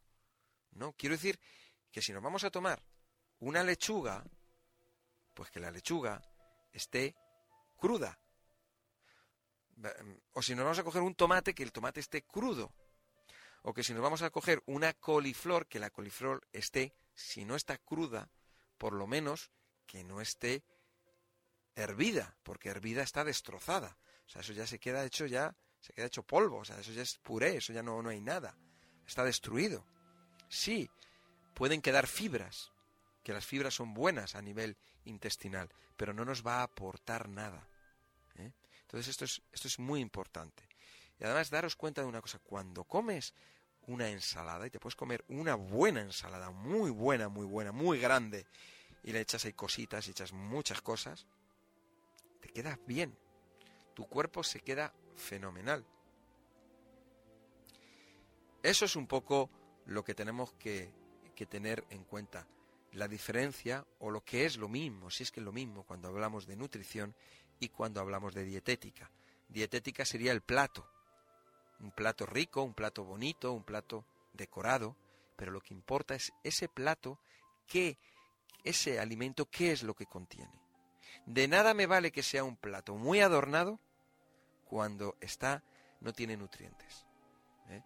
No, 0.71 0.93
quiero 0.93 1.15
decir 1.15 1.39
que 1.91 2.01
si 2.01 2.13
nos 2.13 2.23
vamos 2.23 2.43
a 2.43 2.51
tomar 2.51 2.81
una 3.39 3.63
lechuga, 3.63 4.23
pues 5.33 5.49
que 5.49 5.59
la 5.59 5.71
lechuga 5.71 6.21
esté 6.71 7.15
cruda. 7.77 8.20
O 10.33 10.41
si 10.41 10.55
nos 10.55 10.63
vamos 10.63 10.79
a 10.79 10.83
coger 10.83 11.01
un 11.01 11.15
tomate, 11.15 11.53
que 11.53 11.63
el 11.63 11.71
tomate 11.71 11.99
esté 11.99 12.23
crudo. 12.23 12.71
O 13.63 13.73
que 13.73 13.83
si 13.83 13.93
nos 13.93 14.01
vamos 14.01 14.21
a 14.21 14.29
coger 14.29 14.61
una 14.65 14.93
coliflor, 14.93 15.67
que 15.67 15.79
la 15.79 15.89
coliflor 15.89 16.47
esté, 16.51 16.93
si 17.13 17.45
no 17.45 17.55
está 17.55 17.77
cruda, 17.77 18.29
por 18.77 18.93
lo 18.93 19.05
menos 19.07 19.51
que 19.85 20.03
no 20.03 20.21
esté 20.21 20.63
hervida, 21.75 22.35
porque 22.43 22.69
hervida 22.69 23.03
está 23.03 23.23
destrozada. 23.23 23.97
O 24.25 24.29
sea, 24.29 24.41
eso 24.41 24.53
ya 24.53 24.65
se 24.65 24.79
queda 24.79 25.05
hecho 25.05 25.25
ya, 25.25 25.55
se 25.79 25.93
queda 25.93 26.07
hecho 26.07 26.23
polvo, 26.23 26.57
o 26.57 26.65
sea, 26.65 26.79
eso 26.79 26.91
ya 26.91 27.01
es 27.01 27.17
puré, 27.17 27.57
eso 27.57 27.73
ya 27.73 27.83
no, 27.83 28.01
no 28.01 28.09
hay 28.09 28.21
nada. 28.21 28.57
Está 29.05 29.23
destruido. 29.23 29.85
Sí, 30.49 30.89
pueden 31.53 31.81
quedar 31.81 32.07
fibras, 32.07 32.71
que 33.23 33.33
las 33.33 33.45
fibras 33.45 33.73
son 33.73 33.93
buenas 33.93 34.35
a 34.35 34.41
nivel 34.41 34.77
intestinal, 35.05 35.69
pero 35.97 36.13
no 36.13 36.25
nos 36.25 36.45
va 36.45 36.59
a 36.59 36.63
aportar 36.63 37.29
nada. 37.29 37.67
Entonces 38.91 39.11
esto 39.11 39.23
es, 39.23 39.41
esto 39.53 39.69
es 39.69 39.79
muy 39.79 40.01
importante. 40.01 40.67
Y 41.17 41.23
además 41.23 41.49
daros 41.49 41.77
cuenta 41.77 42.01
de 42.01 42.07
una 42.07 42.19
cosa, 42.19 42.39
cuando 42.39 42.83
comes 42.83 43.33
una 43.87 44.09
ensalada, 44.09 44.67
y 44.67 44.69
te 44.69 44.81
puedes 44.81 44.97
comer 44.97 45.23
una 45.29 45.55
buena 45.55 46.01
ensalada, 46.01 46.51
muy 46.51 46.91
buena, 46.91 47.29
muy 47.29 47.45
buena, 47.45 47.71
muy 47.71 47.99
grande, 47.99 48.45
y 49.01 49.13
le 49.13 49.21
echas 49.21 49.45
ahí 49.45 49.53
cositas 49.53 50.05
y 50.07 50.11
echas 50.11 50.33
muchas 50.33 50.81
cosas, 50.81 51.25
te 52.41 52.49
queda 52.49 52.77
bien. 52.85 53.17
Tu 53.93 54.05
cuerpo 54.07 54.43
se 54.43 54.59
queda 54.59 54.93
fenomenal. 55.15 55.85
Eso 58.61 58.83
es 58.83 58.97
un 58.97 59.07
poco 59.07 59.49
lo 59.85 60.03
que 60.03 60.15
tenemos 60.15 60.51
que, 60.55 60.91
que 61.33 61.45
tener 61.45 61.85
en 61.91 62.03
cuenta. 62.03 62.45
La 62.91 63.07
diferencia 63.07 63.87
o 63.99 64.11
lo 64.11 64.21
que 64.25 64.45
es 64.45 64.57
lo 64.57 64.67
mismo, 64.67 65.09
si 65.11 65.23
es 65.23 65.31
que 65.31 65.39
es 65.39 65.45
lo 65.45 65.53
mismo 65.53 65.83
cuando 65.83 66.09
hablamos 66.09 66.45
de 66.45 66.57
nutrición 66.57 67.15
y 67.61 67.69
cuando 67.69 68.01
hablamos 68.01 68.33
de 68.33 68.43
dietética. 68.43 69.09
Dietética 69.47 70.03
sería 70.03 70.31
el 70.31 70.41
plato. 70.41 70.85
Un 71.79 71.91
plato 71.91 72.25
rico, 72.25 72.63
un 72.63 72.73
plato 72.73 73.03
bonito, 73.05 73.53
un 73.53 73.63
plato 73.63 74.05
decorado, 74.33 74.97
pero 75.35 75.51
lo 75.51 75.61
que 75.61 75.73
importa 75.73 76.15
es 76.15 76.33
ese 76.43 76.67
plato, 76.67 77.19
qué, 77.67 77.97
ese 78.63 78.99
alimento, 78.99 79.49
qué 79.49 79.71
es 79.71 79.83
lo 79.83 79.93
que 79.93 80.07
contiene. 80.07 80.59
De 81.27 81.47
nada 81.47 81.73
me 81.75 81.85
vale 81.85 82.11
que 82.11 82.23
sea 82.23 82.43
un 82.43 82.57
plato 82.57 82.95
muy 82.95 83.21
adornado 83.21 83.79
cuando 84.65 85.15
está 85.21 85.63
no 85.99 86.13
tiene 86.13 86.37
nutrientes. 86.37 87.05
¿eh? 87.69 87.83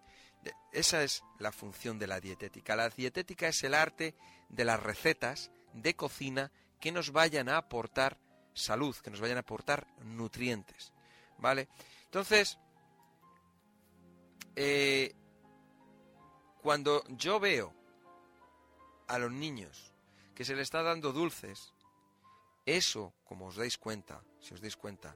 Esa 0.72 1.02
es 1.02 1.22
la 1.38 1.52
función 1.52 1.98
de 1.98 2.06
la 2.06 2.18
dietética. 2.18 2.76
La 2.76 2.88
dietética 2.88 3.48
es 3.48 3.62
el 3.62 3.74
arte 3.74 4.14
de 4.48 4.64
las 4.64 4.82
recetas 4.82 5.50
de 5.74 5.94
cocina 5.94 6.50
que 6.80 6.92
nos 6.92 7.12
vayan 7.12 7.50
a 7.50 7.58
aportar 7.58 8.18
salud, 8.56 8.96
que 8.96 9.10
nos 9.10 9.20
vayan 9.20 9.36
a 9.36 9.40
aportar 9.40 9.86
nutrientes. 10.02 10.92
¿Vale? 11.38 11.68
Entonces, 12.04 12.58
eh, 14.56 15.14
cuando 16.62 17.04
yo 17.08 17.38
veo 17.38 17.74
a 19.06 19.18
los 19.18 19.30
niños 19.30 19.92
que 20.34 20.44
se 20.44 20.54
les 20.54 20.62
está 20.62 20.82
dando 20.82 21.12
dulces, 21.12 21.74
eso, 22.64 23.14
como 23.24 23.46
os 23.46 23.56
dais 23.56 23.78
cuenta, 23.78 24.24
si 24.40 24.54
os 24.54 24.60
dais 24.60 24.76
cuenta, 24.76 25.14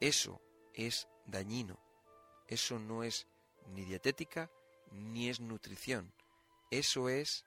eso 0.00 0.40
es 0.74 1.06
dañino. 1.26 1.78
Eso 2.48 2.78
no 2.78 3.04
es 3.04 3.28
ni 3.68 3.84
dietética 3.84 4.50
ni 4.90 5.28
es 5.28 5.40
nutrición. 5.40 6.12
Eso 6.70 7.08
es 7.08 7.44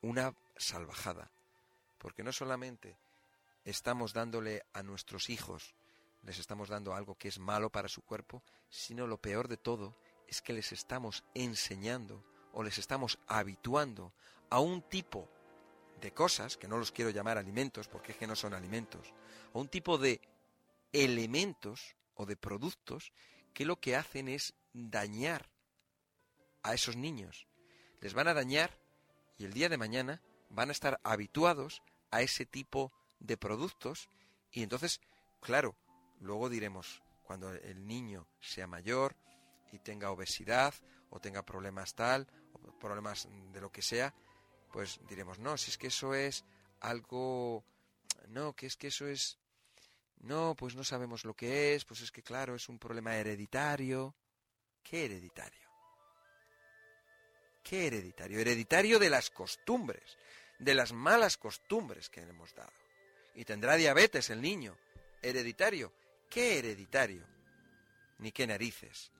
una 0.00 0.34
salvajada. 0.56 1.30
Porque 1.98 2.22
no 2.22 2.32
solamente 2.32 2.96
estamos 3.64 4.12
dándole 4.12 4.64
a 4.72 4.82
nuestros 4.82 5.30
hijos, 5.30 5.74
les 6.22 6.38
estamos 6.38 6.68
dando 6.68 6.94
algo 6.94 7.16
que 7.16 7.28
es 7.28 7.38
malo 7.38 7.70
para 7.70 7.88
su 7.88 8.02
cuerpo, 8.02 8.42
sino 8.68 9.06
lo 9.06 9.20
peor 9.20 9.48
de 9.48 9.56
todo 9.56 9.96
es 10.26 10.42
que 10.42 10.52
les 10.52 10.72
estamos 10.72 11.24
enseñando 11.34 12.24
o 12.52 12.62
les 12.62 12.78
estamos 12.78 13.18
habituando 13.26 14.12
a 14.48 14.60
un 14.60 14.82
tipo 14.82 15.28
de 16.00 16.12
cosas, 16.12 16.56
que 16.56 16.68
no 16.68 16.78
los 16.78 16.92
quiero 16.92 17.10
llamar 17.10 17.38
alimentos 17.38 17.88
porque 17.88 18.12
es 18.12 18.18
que 18.18 18.26
no 18.26 18.36
son 18.36 18.54
alimentos, 18.54 19.12
a 19.54 19.58
un 19.58 19.68
tipo 19.68 19.98
de 19.98 20.20
elementos 20.92 21.94
o 22.14 22.26
de 22.26 22.36
productos 22.36 23.12
que 23.54 23.64
lo 23.64 23.80
que 23.80 23.96
hacen 23.96 24.28
es 24.28 24.54
dañar 24.72 25.48
a 26.62 26.74
esos 26.74 26.96
niños. 26.96 27.46
Les 28.00 28.14
van 28.14 28.28
a 28.28 28.34
dañar 28.34 28.78
y 29.38 29.44
el 29.44 29.52
día 29.52 29.68
de 29.68 29.78
mañana 29.78 30.22
van 30.48 30.68
a 30.68 30.72
estar 30.72 31.00
habituados 31.02 31.82
a 32.10 32.22
ese 32.22 32.46
tipo 32.46 32.92
de 33.20 33.36
productos 33.36 34.08
y 34.50 34.62
entonces, 34.62 35.00
claro, 35.40 35.76
luego 36.20 36.48
diremos, 36.48 37.02
cuando 37.22 37.52
el 37.52 37.86
niño 37.86 38.26
sea 38.40 38.66
mayor 38.66 39.14
y 39.72 39.78
tenga 39.78 40.10
obesidad 40.10 40.74
o 41.10 41.20
tenga 41.20 41.44
problemas 41.44 41.94
tal, 41.94 42.26
o 42.52 42.78
problemas 42.78 43.28
de 43.52 43.60
lo 43.60 43.70
que 43.70 43.82
sea, 43.82 44.12
pues 44.72 45.00
diremos, 45.08 45.38
no, 45.38 45.56
si 45.56 45.70
es 45.70 45.78
que 45.78 45.88
eso 45.88 46.14
es 46.14 46.44
algo, 46.80 47.64
no, 48.28 48.54
que 48.54 48.66
es 48.66 48.76
que 48.76 48.88
eso 48.88 49.06
es, 49.06 49.38
no, 50.18 50.54
pues 50.56 50.74
no 50.74 50.84
sabemos 50.84 51.24
lo 51.24 51.34
que 51.34 51.74
es, 51.74 51.84
pues 51.84 52.00
es 52.00 52.10
que 52.10 52.22
claro, 52.22 52.54
es 52.54 52.68
un 52.68 52.78
problema 52.78 53.16
hereditario. 53.16 54.14
¿Qué 54.82 55.04
hereditario? 55.04 55.68
¿Qué 57.62 57.86
hereditario? 57.86 58.40
Hereditario 58.40 58.98
de 58.98 59.10
las 59.10 59.30
costumbres, 59.30 60.16
de 60.58 60.74
las 60.74 60.92
malas 60.92 61.36
costumbres 61.36 62.08
que 62.08 62.22
hemos 62.22 62.54
dado. 62.54 62.79
Y 63.40 63.46
tendrá 63.46 63.76
diabetes 63.76 64.28
el 64.28 64.42
niño. 64.42 64.76
Hereditario. 65.22 65.94
¿Qué 66.28 66.58
hereditario? 66.58 67.24
Ni 68.18 68.32
qué 68.32 68.46
narices. 68.46 69.12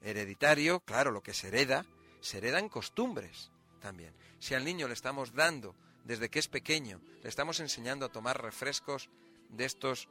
Hereditario, 0.00 0.80
claro, 0.80 1.12
lo 1.12 1.22
que 1.22 1.34
se 1.34 1.46
hereda, 1.46 1.86
se 2.20 2.38
heredan 2.38 2.68
costumbres 2.68 3.52
también. 3.78 4.12
Si 4.40 4.56
al 4.56 4.64
niño 4.64 4.88
le 4.88 4.94
estamos 4.94 5.34
dando, 5.34 5.76
desde 6.02 6.30
que 6.30 6.40
es 6.40 6.48
pequeño, 6.48 7.00
le 7.22 7.28
estamos 7.28 7.60
enseñando 7.60 8.06
a 8.06 8.10
tomar 8.10 8.42
refrescos 8.42 9.08
de 9.50 9.64
estos 9.64 10.08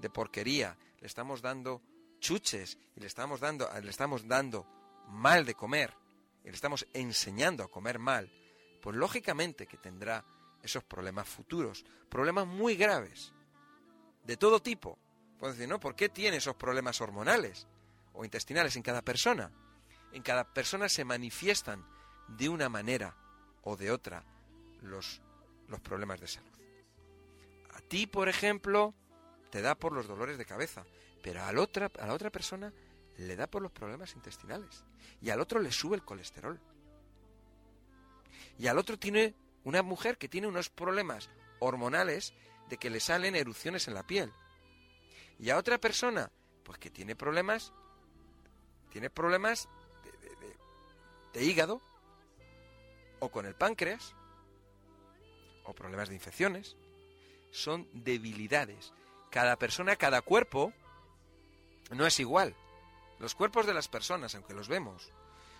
de 0.00 0.10
porquería, 0.10 0.76
le 1.00 1.06
estamos 1.06 1.40
dando 1.40 1.80
chuches 2.18 2.76
y 2.94 3.00
le 3.00 3.06
estamos 3.06 3.40
dando, 3.40 3.70
le 3.82 3.88
estamos 3.88 4.28
dando 4.28 4.66
mal 5.08 5.46
de 5.46 5.54
comer 5.54 5.94
y 6.44 6.48
le 6.48 6.54
estamos 6.54 6.86
enseñando 6.92 7.64
a 7.64 7.70
comer 7.70 7.98
mal, 7.98 8.30
pues 8.82 8.94
lógicamente 8.96 9.66
que 9.66 9.78
tendrá 9.78 10.26
esos 10.62 10.84
problemas 10.84 11.28
futuros, 11.28 11.84
problemas 12.08 12.46
muy 12.46 12.76
graves, 12.76 13.32
de 14.24 14.36
todo 14.36 14.60
tipo. 14.60 14.98
Puedes 15.38 15.56
decir, 15.56 15.68
¿no? 15.68 15.80
¿Por 15.80 15.96
qué 15.96 16.08
tiene 16.08 16.36
esos 16.36 16.56
problemas 16.56 17.00
hormonales 17.00 17.66
o 18.12 18.24
intestinales 18.24 18.76
en 18.76 18.82
cada 18.82 19.02
persona? 19.02 19.50
En 20.12 20.22
cada 20.22 20.44
persona 20.44 20.88
se 20.88 21.04
manifiestan 21.04 21.84
de 22.28 22.48
una 22.48 22.68
manera 22.68 23.16
o 23.62 23.76
de 23.76 23.90
otra 23.90 24.22
los, 24.82 25.20
los 25.68 25.80
problemas 25.80 26.20
de 26.20 26.28
salud. 26.28 26.48
A 27.74 27.80
ti, 27.80 28.06
por 28.06 28.28
ejemplo, 28.28 28.94
te 29.50 29.62
da 29.62 29.74
por 29.74 29.92
los 29.92 30.06
dolores 30.06 30.38
de 30.38 30.44
cabeza, 30.44 30.84
pero 31.22 31.40
otra, 31.60 31.90
a 31.98 32.06
la 32.06 32.14
otra 32.14 32.30
persona 32.30 32.72
le 33.18 33.36
da 33.36 33.46
por 33.46 33.62
los 33.62 33.72
problemas 33.72 34.14
intestinales 34.14 34.84
y 35.20 35.30
al 35.30 35.40
otro 35.40 35.60
le 35.60 35.72
sube 35.72 35.96
el 35.96 36.04
colesterol. 36.04 36.58
Y 38.58 38.66
al 38.66 38.78
otro 38.78 38.98
tiene 38.98 39.34
una 39.64 39.82
mujer 39.82 40.18
que 40.18 40.28
tiene 40.28 40.46
unos 40.46 40.68
problemas 40.68 41.28
hormonales 41.58 42.34
de 42.68 42.78
que 42.78 42.90
le 42.90 43.00
salen 43.00 43.36
erupciones 43.36 43.88
en 43.88 43.94
la 43.94 44.06
piel. 44.06 44.32
Y 45.38 45.50
a 45.50 45.56
otra 45.56 45.78
persona, 45.78 46.30
pues 46.64 46.78
que 46.78 46.90
tiene 46.90 47.16
problemas, 47.16 47.72
tiene 48.90 49.10
problemas 49.10 49.68
de 51.32 51.44
hígado, 51.44 51.80
o 53.20 53.30
con 53.30 53.46
el 53.46 53.54
páncreas, 53.54 54.14
o 55.64 55.74
problemas 55.74 56.08
de 56.08 56.14
infecciones. 56.14 56.76
Son 57.50 57.88
debilidades. 57.92 58.92
Cada 59.30 59.56
persona, 59.56 59.96
cada 59.96 60.22
cuerpo, 60.22 60.72
no 61.90 62.06
es 62.06 62.18
igual. 62.20 62.54
Los 63.18 63.34
cuerpos 63.34 63.66
de 63.66 63.74
las 63.74 63.88
personas, 63.88 64.34
aunque 64.34 64.54
los 64.54 64.68
vemos, 64.68 65.12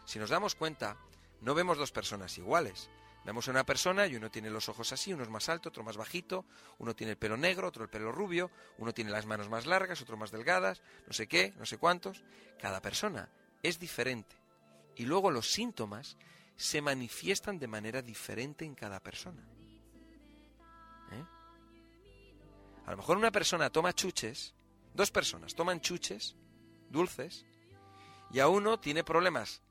si 0.06 0.18
nos 0.18 0.30
damos 0.30 0.54
cuenta, 0.54 0.96
no 1.40 1.54
vemos 1.54 1.78
dos 1.78 1.92
personas 1.92 2.36
iguales. 2.38 2.88
Vemos 3.24 3.46
a 3.46 3.50
una 3.50 3.64
persona 3.64 4.06
y 4.06 4.16
uno 4.16 4.30
tiene 4.30 4.48
los 4.48 4.68
ojos 4.68 4.92
así, 4.92 5.12
uno 5.12 5.22
es 5.22 5.28
más 5.28 5.48
alto, 5.48 5.68
otro 5.68 5.83
más 5.83 5.96
bajito, 5.96 6.46
uno 6.78 6.94
tiene 6.94 7.12
el 7.12 7.18
pelo 7.18 7.37
negro, 7.37 7.68
otro 7.68 7.85
el 7.85 7.90
pelo 7.90 8.12
rubio, 8.12 8.50
uno 8.78 8.94
tiene 8.94 9.11
las 9.11 9.26
manos 9.26 9.50
más 9.50 9.66
largas, 9.66 10.00
otro 10.00 10.16
más 10.16 10.30
delgadas, 10.30 10.80
no 11.06 11.12
sé 11.12 11.26
qué, 11.26 11.52
no 11.59 11.66
sé 11.66 11.76
cuántos. 11.76 12.22
Cada 12.61 12.80
persona 12.80 13.28
es 13.62 13.78
diferente. 13.78 14.37
Y 14.96 15.04
luego 15.04 15.30
los 15.30 15.50
síntomas 15.50 16.16
se 16.56 16.80
manifiestan 16.80 17.59
de 17.59 17.68
manera 17.68 18.00
diferente 18.00 18.64
en 18.64 18.74
cada 18.74 19.00
persona. 19.00 19.42
¿Eh? 21.12 21.24
A 22.87 22.90
lo 22.90 22.96
mejor 22.96 23.18
una 23.18 23.30
persona 23.30 23.70
toma 23.70 23.92
chuches, 23.92 24.54
dos 24.94 25.11
personas 25.11 25.54
toman 25.54 25.80
chuches 25.80 26.37
dulces, 26.88 27.44
y 28.33 28.40
a 28.40 28.48
uno 28.48 28.78
tiene 28.80 29.04
problemas 29.04 29.62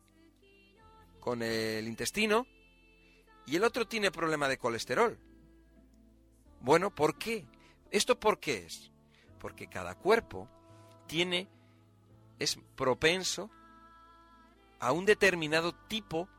con 1.19 1.41
el 1.41 1.87
intestino 1.87 2.45
y 3.49 3.55
el 3.55 3.63
otro 3.63 3.87
tiene 3.87 4.11
problema 4.11 4.47
de 4.47 4.59
colesterol. 4.59 5.17
Bueno, 6.61 6.93
¿por 6.93 7.17
qué? 7.17 7.47
¿Esto 7.89 8.19
por 8.19 8.39
qué 8.39 8.65
es? 8.67 8.91
Porque 9.39 9.67
cada 9.67 9.95
cuerpo 9.95 10.47
tiene, 11.07 11.47
es 12.37 12.59
propenso 12.75 13.49
a 14.79 14.91
un 14.91 15.05
determinado 15.05 15.73
tipo 15.87 16.29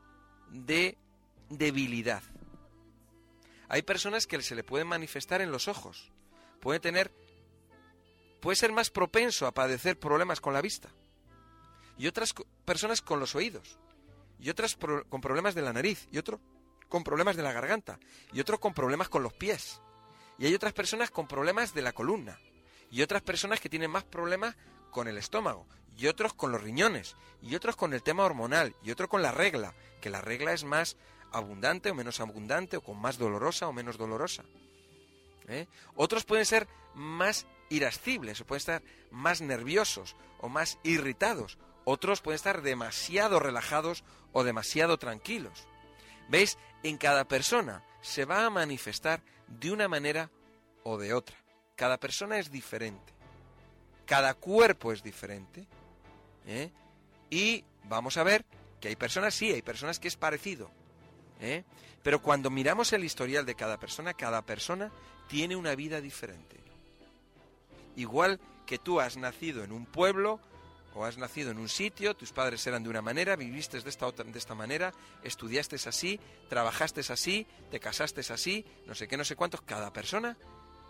de 0.51 0.97
debilidad. 1.49 2.23
Hay 3.67 3.81
personas 3.81 4.25
que 4.25 4.41
se 4.41 4.55
le 4.55 4.63
pueden 4.63 4.87
manifestar 4.87 5.41
en 5.41 5.51
los 5.51 5.67
ojos. 5.67 6.13
Puede 6.61 6.79
tener, 6.79 7.11
puede 8.39 8.55
ser 8.55 8.71
más 8.71 8.89
propenso 8.89 9.47
a 9.47 9.53
padecer 9.53 9.99
problemas 9.99 10.39
con 10.39 10.53
la 10.53 10.61
vista. 10.61 10.87
Y 11.97 12.07
otras 12.07 12.33
personas 12.63 13.01
con 13.01 13.19
los 13.19 13.35
oídos. 13.35 13.77
Y 14.39 14.49
otras 14.49 14.77
con 14.77 15.19
problemas 15.19 15.55
de 15.55 15.61
la 15.61 15.73
nariz. 15.73 16.07
Y 16.09 16.17
otro 16.17 16.39
con 16.91 17.05
problemas 17.05 17.37
de 17.37 17.41
la 17.41 17.53
garganta 17.53 17.97
y 18.33 18.41
otros 18.41 18.59
con 18.59 18.73
problemas 18.73 19.07
con 19.09 19.23
los 19.23 19.33
pies. 19.33 19.81
Y 20.37 20.45
hay 20.45 20.53
otras 20.53 20.73
personas 20.73 21.09
con 21.09 21.25
problemas 21.25 21.73
de 21.73 21.81
la 21.81 21.93
columna. 21.93 22.39
Y 22.91 23.01
otras 23.01 23.21
personas 23.21 23.61
que 23.61 23.69
tienen 23.69 23.89
más 23.89 24.03
problemas 24.03 24.57
con 24.91 25.07
el 25.07 25.17
estómago. 25.17 25.65
Y 25.97 26.07
otros 26.07 26.33
con 26.33 26.51
los 26.51 26.61
riñones. 26.61 27.15
Y 27.41 27.55
otros 27.55 27.77
con 27.77 27.93
el 27.93 28.03
tema 28.03 28.25
hormonal. 28.25 28.75
Y 28.83 28.91
otro 28.91 29.07
con 29.07 29.21
la 29.21 29.31
regla. 29.31 29.73
Que 30.01 30.09
la 30.09 30.19
regla 30.19 30.51
es 30.51 30.65
más 30.65 30.97
abundante 31.31 31.91
o 31.91 31.95
menos 31.95 32.19
abundante. 32.19 32.77
O 32.77 32.81
con 32.81 32.99
más 32.99 33.17
dolorosa 33.17 33.67
o 33.67 33.73
menos 33.73 33.97
dolorosa. 33.97 34.43
¿Eh? 35.47 35.67
Otros 35.95 36.25
pueden 36.25 36.45
ser 36.45 36.67
más 36.93 37.45
irascibles. 37.69 38.41
O 38.41 38.45
pueden 38.45 38.59
estar 38.59 38.83
más 39.11 39.39
nerviosos. 39.41 40.17
O 40.39 40.49
más 40.49 40.77
irritados. 40.83 41.57
Otros 41.85 42.19
pueden 42.19 42.35
estar 42.35 42.61
demasiado 42.61 43.39
relajados 43.39 44.03
o 44.33 44.43
demasiado 44.43 44.97
tranquilos. 44.97 45.67
¿Veis? 46.29 46.57
En 46.83 46.97
cada 46.97 47.25
persona 47.25 47.83
se 48.01 48.25
va 48.25 48.45
a 48.45 48.49
manifestar 48.49 49.21
de 49.47 49.71
una 49.71 49.87
manera 49.87 50.29
o 50.83 50.97
de 50.97 51.13
otra. 51.13 51.35
Cada 51.75 51.99
persona 51.99 52.39
es 52.39 52.51
diferente. 52.51 53.13
Cada 54.05 54.33
cuerpo 54.33 54.91
es 54.91 55.03
diferente. 55.03 55.67
¿eh? 56.45 56.71
Y 57.29 57.63
vamos 57.83 58.17
a 58.17 58.23
ver 58.23 58.45
que 58.79 58.87
hay 58.87 58.95
personas, 58.95 59.33
sí, 59.33 59.51
hay 59.51 59.61
personas 59.61 59.99
que 59.99 60.07
es 60.07 60.15
parecido. 60.15 60.71
¿eh? 61.39 61.63
Pero 62.03 62.21
cuando 62.21 62.49
miramos 62.49 62.93
el 62.93 63.03
historial 63.03 63.45
de 63.45 63.55
cada 63.55 63.79
persona, 63.79 64.13
cada 64.13 64.41
persona 64.41 64.91
tiene 65.27 65.55
una 65.55 65.75
vida 65.75 66.01
diferente. 66.01 66.57
Igual 67.95 68.39
que 68.65 68.79
tú 68.79 68.99
has 68.99 69.17
nacido 69.17 69.63
en 69.63 69.71
un 69.71 69.85
pueblo, 69.85 70.39
o 70.93 71.05
has 71.05 71.17
nacido 71.17 71.51
en 71.51 71.59
un 71.59 71.69
sitio, 71.69 72.15
tus 72.15 72.31
padres 72.31 72.65
eran 72.67 72.83
de 72.83 72.89
una 72.89 73.01
manera, 73.01 73.35
viviste 73.35 73.79
de 73.79 73.89
esta, 73.89 74.11
de 74.11 74.37
esta 74.37 74.55
manera, 74.55 74.93
estudiaste 75.23 75.77
así, 75.87 76.19
trabajaste 76.49 77.01
así, 77.11 77.47
te 77.69 77.79
casaste 77.79 78.21
así, 78.31 78.65
no 78.85 78.95
sé 78.95 79.07
qué, 79.07 79.17
no 79.17 79.23
sé 79.23 79.35
cuántos, 79.35 79.61
cada 79.61 79.91
persona 79.93 80.37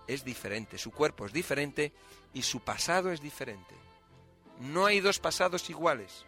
es 0.08 0.24
diferente, 0.24 0.78
su 0.78 0.92
cuerpo 0.92 1.26
es 1.26 1.34
diferente 1.34 1.94
y 2.34 2.42
su 2.42 2.62
pasado 2.62 3.12
es 3.12 3.22
diferente. 3.22 3.76
No 4.60 4.86
hay 4.86 5.00
dos 5.00 5.20
pasados 5.20 5.70
iguales, 5.70 6.26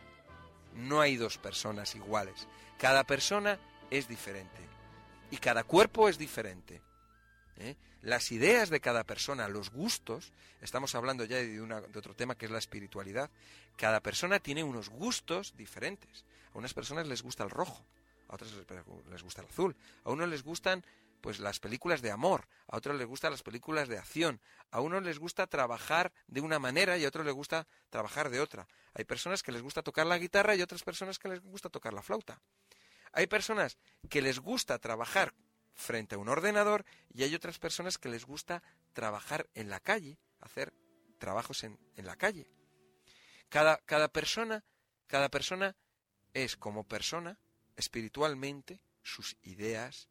no 0.76 1.02
hay 1.02 1.16
dos 1.16 1.38
personas 1.38 1.96
iguales, 1.96 2.48
cada 2.78 3.04
persona 3.04 3.60
es 3.90 4.08
diferente 4.08 4.62
y 5.32 5.38
cada 5.38 5.64
cuerpo 5.64 6.10
es 6.10 6.18
diferente. 6.18 6.82
¿Eh? 7.58 7.76
Las 8.02 8.32
ideas 8.32 8.70
de 8.70 8.82
cada 8.82 9.04
persona, 9.04 9.48
los 9.48 9.70
gustos, 9.70 10.34
estamos 10.62 10.94
hablando 10.96 11.24
ya 11.26 11.38
de, 11.38 11.48
de 11.48 12.00
otro 12.00 12.14
tema 12.14 12.36
que 12.36 12.46
es 12.46 12.52
la 12.52 12.58
espiritualidad, 12.58 13.30
cada 13.78 14.02
persona 14.02 14.40
tiene 14.40 14.64
unos 14.64 14.90
gustos 14.90 15.56
diferentes. 15.56 16.26
A 16.54 16.58
unas 16.58 16.74
personas 16.74 17.08
les 17.08 17.24
gusta 17.24 17.44
el 17.44 17.50
rojo, 17.50 17.84
a 18.28 18.36
otras 18.36 18.52
les 19.10 19.24
gusta 19.24 19.42
el 19.42 19.48
azul, 19.48 19.76
a 20.04 20.12
unos 20.12 20.30
les 20.30 20.44
gustan 20.44 20.84
pues 21.24 21.40
las 21.40 21.62
películas 21.62 22.02
de 22.02 22.12
amor, 22.12 22.50
a 22.68 22.76
otros 22.76 22.98
les 22.98 23.08
gustan 23.08 23.32
las 23.32 23.44
películas 23.44 23.88
de 23.88 23.98
acción, 23.98 24.42
a 24.72 24.82
unos 24.82 25.04
les 25.04 25.20
gusta 25.20 25.48
trabajar 25.48 26.12
de 26.28 26.42
una 26.42 26.60
manera 26.60 26.98
y 26.98 27.06
a 27.06 27.08
otros 27.08 27.26
les 27.26 27.34
gusta 27.34 27.66
trabajar 27.90 28.30
de 28.30 28.42
otra. 28.42 28.68
Hay 28.94 29.06
personas 29.06 29.42
que 29.42 29.54
les 29.54 29.62
gusta 29.62 29.82
tocar 29.82 30.06
la 30.06 30.18
guitarra 30.18 30.54
y 30.54 30.62
otras 30.62 30.84
personas 30.84 31.18
que 31.20 31.30
les 31.30 31.40
gusta 31.40 31.70
tocar 31.70 31.94
la 31.94 32.02
flauta. 32.02 32.42
Hay 33.14 33.28
personas 33.28 33.78
que 34.10 34.22
les 34.22 34.40
gusta 34.40 34.80
trabajar 34.80 35.34
frente 35.74 36.16
a 36.16 36.18
un 36.18 36.30
ordenador 36.30 36.86
y 37.14 37.24
hay 37.24 37.36
otras 37.36 37.60
personas 37.60 37.98
que 37.98 38.10
les 38.10 38.26
gusta 38.26 38.64
trabajar 38.94 39.50
en 39.54 39.70
la 39.70 39.80
calle, 39.80 40.18
hacer 40.40 40.74
trabajos 41.20 41.64
en, 41.64 41.80
en 41.96 42.06
la 42.06 42.16
calle. 42.16 42.48
Cada, 43.50 43.78
cada 43.78 44.08
persona, 44.08 44.64
cada 45.08 45.30
persona 45.30 45.76
es 46.34 46.58
como 46.58 46.84
persona, 46.88 47.40
espiritualmente, 47.76 48.82
sus 49.04 49.38
ideas, 49.44 50.10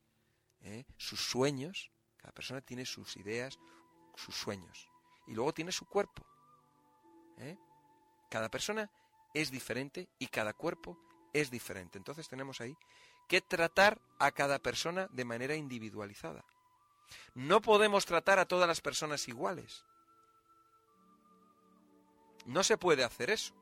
¿eh? 0.61 0.85
sus 0.97 1.21
sueños. 1.21 1.91
Cada 2.17 2.33
persona 2.33 2.61
tiene 2.61 2.87
sus 2.87 3.17
ideas, 3.17 3.59
sus 4.15 4.37
sueños. 4.37 4.89
Y 5.27 5.35
luego 5.35 5.53
tiene 5.53 5.73
su 5.73 5.87
cuerpo. 5.87 6.25
¿eh? 7.39 7.59
Cada 8.31 8.49
persona 8.49 8.91
es 9.35 9.51
diferente 9.51 10.09
y 10.19 10.29
cada 10.29 10.53
cuerpo 10.53 10.99
es 11.33 11.51
diferente. 11.51 11.99
Entonces 11.99 12.29
tenemos 12.29 12.61
ahí 12.61 12.77
que 13.29 13.41
tratar 13.41 14.01
a 14.19 14.33
cada 14.33 14.59
persona 14.59 15.09
de 15.11 15.25
manera 15.25 15.55
individualizada. 15.55 16.45
No 17.35 17.61
podemos 17.61 18.07
tratar 18.07 18.39
a 18.39 18.47
todas 18.47 18.69
las 18.69 18.81
personas 18.81 19.27
iguales. 19.29 19.85
No 22.47 22.63
se 22.63 22.77
puede 22.77 23.05
hacer 23.05 23.31
eso. 23.31 23.55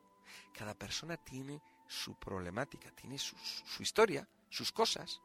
Cada 0.56 0.74
persona 0.74 1.16
tiene 1.16 1.60
su 1.86 2.18
problemática, 2.18 2.90
tiene 2.92 3.18
su, 3.18 3.36
historia, 3.80 4.26
sus 4.48 4.72
cosas. 4.72 5.20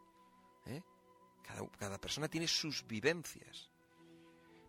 ¿eh? 0.65 0.81
Cada, 1.43 1.67
cada 1.77 1.97
persona 1.99 2.27
tiene 2.27 2.47
sus 2.47 2.85
vivencias. 2.85 3.69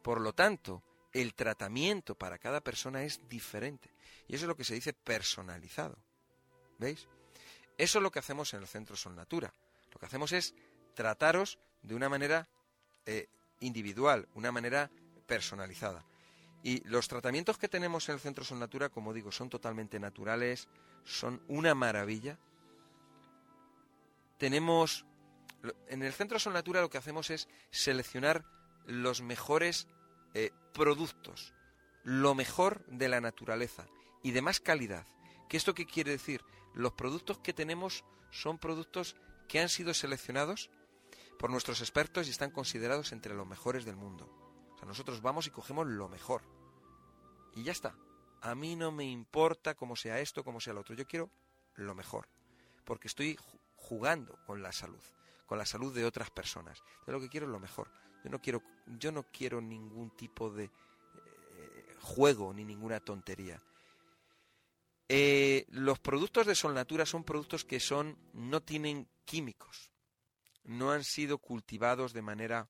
Por 0.02 0.20
lo 0.20 0.32
tanto, 0.34 0.82
el 1.12 1.34
tratamiento 1.34 2.14
para 2.14 2.38
cada 2.38 2.60
persona 2.60 3.02
es 3.02 3.26
diferente. 3.28 3.90
Y 4.28 4.34
eso 4.34 4.44
es 4.44 4.48
lo 4.48 4.56
que 4.56 4.64
se 4.64 4.74
dice 4.74 4.92
personalizado. 4.92 5.96
¿Veis? 6.78 7.08
Eso 7.76 7.98
es 7.98 8.02
lo 8.02 8.10
que 8.10 8.18
hacemos 8.18 8.52
en 8.54 8.60
el 8.60 8.66
Centro 8.66 8.96
Son 8.96 9.14
Natura. 9.14 9.52
Lo 9.92 9.98
que 9.98 10.06
hacemos 10.06 10.32
es 10.32 10.54
trataros 10.94 11.58
de 11.82 11.94
una 11.94 12.08
manera 12.08 12.48
eh, 13.04 13.28
individual, 13.60 14.28
una 14.34 14.50
manera 14.50 14.90
personalizada. 15.26 16.04
Y 16.62 16.80
los 16.88 17.06
tratamientos 17.06 17.58
que 17.58 17.68
tenemos 17.68 18.08
en 18.08 18.14
el 18.14 18.20
Centro 18.20 18.44
Son 18.44 18.58
Natura, 18.58 18.88
como 18.88 19.12
digo, 19.12 19.30
son 19.30 19.48
totalmente 19.48 20.00
naturales, 20.00 20.68
son 21.04 21.42
una 21.48 21.74
maravilla. 21.74 22.38
Tenemos. 24.38 25.04
En 25.88 26.02
el 26.02 26.12
Centro 26.12 26.38
Son 26.38 26.52
Natura 26.52 26.80
lo 26.80 26.90
que 26.90 26.98
hacemos 26.98 27.30
es 27.30 27.48
seleccionar 27.70 28.44
los 28.86 29.20
mejores 29.22 29.88
eh, 30.34 30.50
productos, 30.72 31.54
lo 32.04 32.34
mejor 32.34 32.84
de 32.86 33.08
la 33.08 33.20
naturaleza 33.20 33.86
y 34.22 34.32
de 34.32 34.42
más 34.42 34.60
calidad. 34.60 35.06
¿Qué 35.48 35.56
esto 35.56 35.74
qué 35.74 35.86
quiere 35.86 36.12
decir? 36.12 36.42
Los 36.76 36.92
productos 36.92 37.38
que 37.38 37.54
tenemos 37.54 38.04
son 38.30 38.58
productos 38.58 39.16
que 39.48 39.60
han 39.60 39.70
sido 39.70 39.94
seleccionados 39.94 40.70
por 41.38 41.48
nuestros 41.48 41.80
expertos 41.80 42.26
y 42.26 42.30
están 42.30 42.50
considerados 42.50 43.12
entre 43.12 43.34
los 43.34 43.46
mejores 43.46 43.86
del 43.86 43.96
mundo. 43.96 44.28
O 44.74 44.78
sea, 44.78 44.86
nosotros 44.86 45.22
vamos 45.22 45.46
y 45.46 45.50
cogemos 45.50 45.86
lo 45.86 46.10
mejor. 46.10 46.42
Y 47.54 47.62
ya 47.62 47.72
está. 47.72 47.96
A 48.42 48.54
mí 48.54 48.76
no 48.76 48.92
me 48.92 49.04
importa 49.04 49.74
cómo 49.74 49.96
sea 49.96 50.20
esto, 50.20 50.44
cómo 50.44 50.60
sea 50.60 50.74
lo 50.74 50.80
otro. 50.80 50.94
Yo 50.94 51.06
quiero 51.06 51.30
lo 51.76 51.94
mejor. 51.94 52.28
Porque 52.84 53.08
estoy 53.08 53.38
jugando 53.76 54.38
con 54.44 54.62
la 54.62 54.70
salud, 54.70 55.02
con 55.46 55.56
la 55.56 55.64
salud 55.64 55.94
de 55.94 56.04
otras 56.04 56.30
personas. 56.30 56.82
Yo 57.06 57.12
lo 57.14 57.20
que 57.20 57.30
quiero 57.30 57.46
es 57.46 57.52
lo 57.52 57.58
mejor. 57.58 57.90
Yo 58.22 58.28
no 58.28 58.38
quiero, 58.38 58.62
yo 58.98 59.12
no 59.12 59.22
quiero 59.32 59.62
ningún 59.62 60.10
tipo 60.10 60.50
de 60.50 60.64
eh, 60.64 60.70
juego 62.02 62.52
ni 62.52 62.66
ninguna 62.66 63.00
tontería. 63.00 63.62
Eh, 65.08 65.66
los 65.68 66.00
productos 66.00 66.46
de 66.46 66.56
Solnatura 66.56 67.06
son 67.06 67.22
productos 67.22 67.64
que 67.64 67.78
son 67.78 68.18
no 68.32 68.60
tienen 68.62 69.08
químicos, 69.24 69.92
no 70.64 70.90
han 70.90 71.04
sido 71.04 71.38
cultivados 71.38 72.12
de 72.12 72.22
manera 72.22 72.68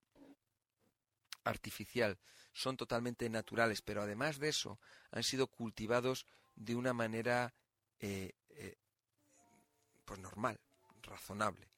artificial, 1.45 2.19
son 2.53 2.77
totalmente 2.77 3.29
naturales, 3.31 3.81
pero 3.81 4.03
además 4.03 4.39
de 4.39 4.51
eso 4.51 4.79
han 5.13 5.23
sido 5.23 5.47
cultivados 5.47 6.27
de 6.55 6.75
una 6.75 6.93
manera 6.93 7.55
eh, 8.01 8.33
eh, 8.51 8.77
pues 10.05 10.21
normal, 10.21 10.61
razonable. 11.03 11.71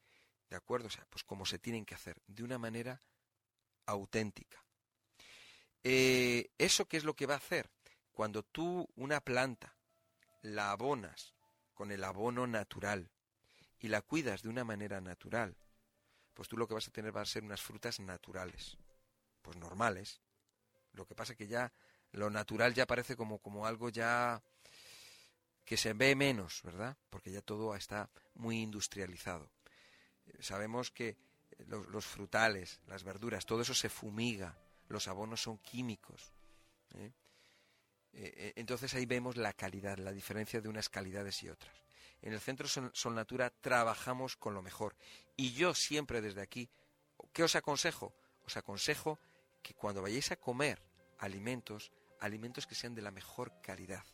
¿De 0.51 0.57
acuerdo? 0.57 0.87
O 0.87 0.91
sea, 0.91 1.07
pues 1.11 1.23
como 1.25 1.45
se 1.45 1.59
tienen 1.59 1.85
que 1.85 1.95
hacer, 1.95 2.21
de 2.27 2.43
una 2.43 2.59
manera 2.59 3.01
auténtica. 3.87 4.65
¿Eso 5.83 6.87
qué 6.87 6.97
es 6.97 7.05
lo 7.05 7.15
que 7.15 7.27
va 7.27 7.35
a 7.35 7.39
hacer? 7.39 7.71
Cuando 8.13 8.43
tú 8.43 8.89
una 8.97 9.21
planta 9.21 9.78
la 10.43 10.71
abonas 10.71 11.35
con 11.75 11.91
el 11.93 12.05
abono 12.05 12.47
natural 12.47 13.11
y 13.79 13.89
la 13.89 14.03
cuidas 14.03 14.43
de 14.43 14.49
una 14.49 14.65
manera 14.65 15.01
natural, 15.01 15.57
pues 16.35 16.49
tú 16.49 16.57
lo 16.57 16.67
que 16.67 16.75
vas 16.75 16.89
a 16.89 16.93
tener 16.93 17.17
va 17.17 17.23
a 17.23 17.27
ser 17.27 17.45
unas 17.45 17.63
frutas 17.63 18.01
naturales, 18.01 18.77
pues 19.43 19.57
normales. 19.57 20.21
Lo 20.93 21.07
que 21.07 21.15
pasa 21.15 21.35
que 21.35 21.47
ya 21.47 21.73
lo 22.13 22.31
natural 22.31 22.75
ya 22.75 22.87
parece 22.87 23.17
como, 23.17 23.39
como 23.39 23.67
algo 23.67 23.89
ya 23.89 24.43
que 25.65 25.77
se 25.77 25.93
ve 25.93 26.17
menos, 26.17 26.63
¿verdad? 26.63 26.97
Porque 27.11 27.31
ya 27.31 27.43
todo 27.43 27.75
está 27.75 28.09
muy 28.35 28.61
industrializado. 28.63 29.51
Sabemos 30.41 30.91
que 30.91 31.17
los, 31.67 32.07
frutales, 32.07 32.81
las 32.87 33.05
verduras, 33.05 33.45
todo 33.45 33.63
eso 33.63 33.75
se 33.75 33.89
fumiga, 33.89 34.57
los 34.89 35.09
abonos 35.09 35.43
son 35.43 35.59
químicos. 35.59 36.33
¿eh? 36.95 37.13
Eh, 38.13 38.33
eh, 38.37 38.53
entonces 38.57 38.95
ahí 38.95 39.07
vemos 39.07 39.37
la 39.37 39.53
calidad, 39.53 39.99
la 39.99 40.13
diferencia 40.13 40.61
de 40.61 40.69
unas 40.69 40.89
calidades 40.89 41.43
y 41.43 41.49
otras. 41.49 41.75
En 42.21 42.33
el 42.33 42.41
Centro 42.41 42.67
Sol, 42.69 43.15
Natura 43.15 43.51
trabajamos 43.51 44.37
con 44.37 44.55
lo 44.55 44.63
mejor. 44.63 44.97
Y 45.37 45.53
yo 45.53 45.75
siempre 45.75 46.21
desde 46.21 46.43
aquí, 46.43 46.69
¿qué 47.33 47.45
os 47.45 47.55
aconsejo? 47.55 48.13
Os 48.45 48.57
aconsejo 48.57 49.19
que 49.63 49.75
cuando 49.75 50.03
vayáis 50.03 50.33
a 50.33 50.37
comer 50.37 50.83
alimentos, 51.19 51.93
alimentos 52.21 52.67
que 52.67 52.75
sean 52.75 52.95
de 52.95 53.03
la 53.03 53.11
mejor 53.11 53.53
calidad. 53.63 54.05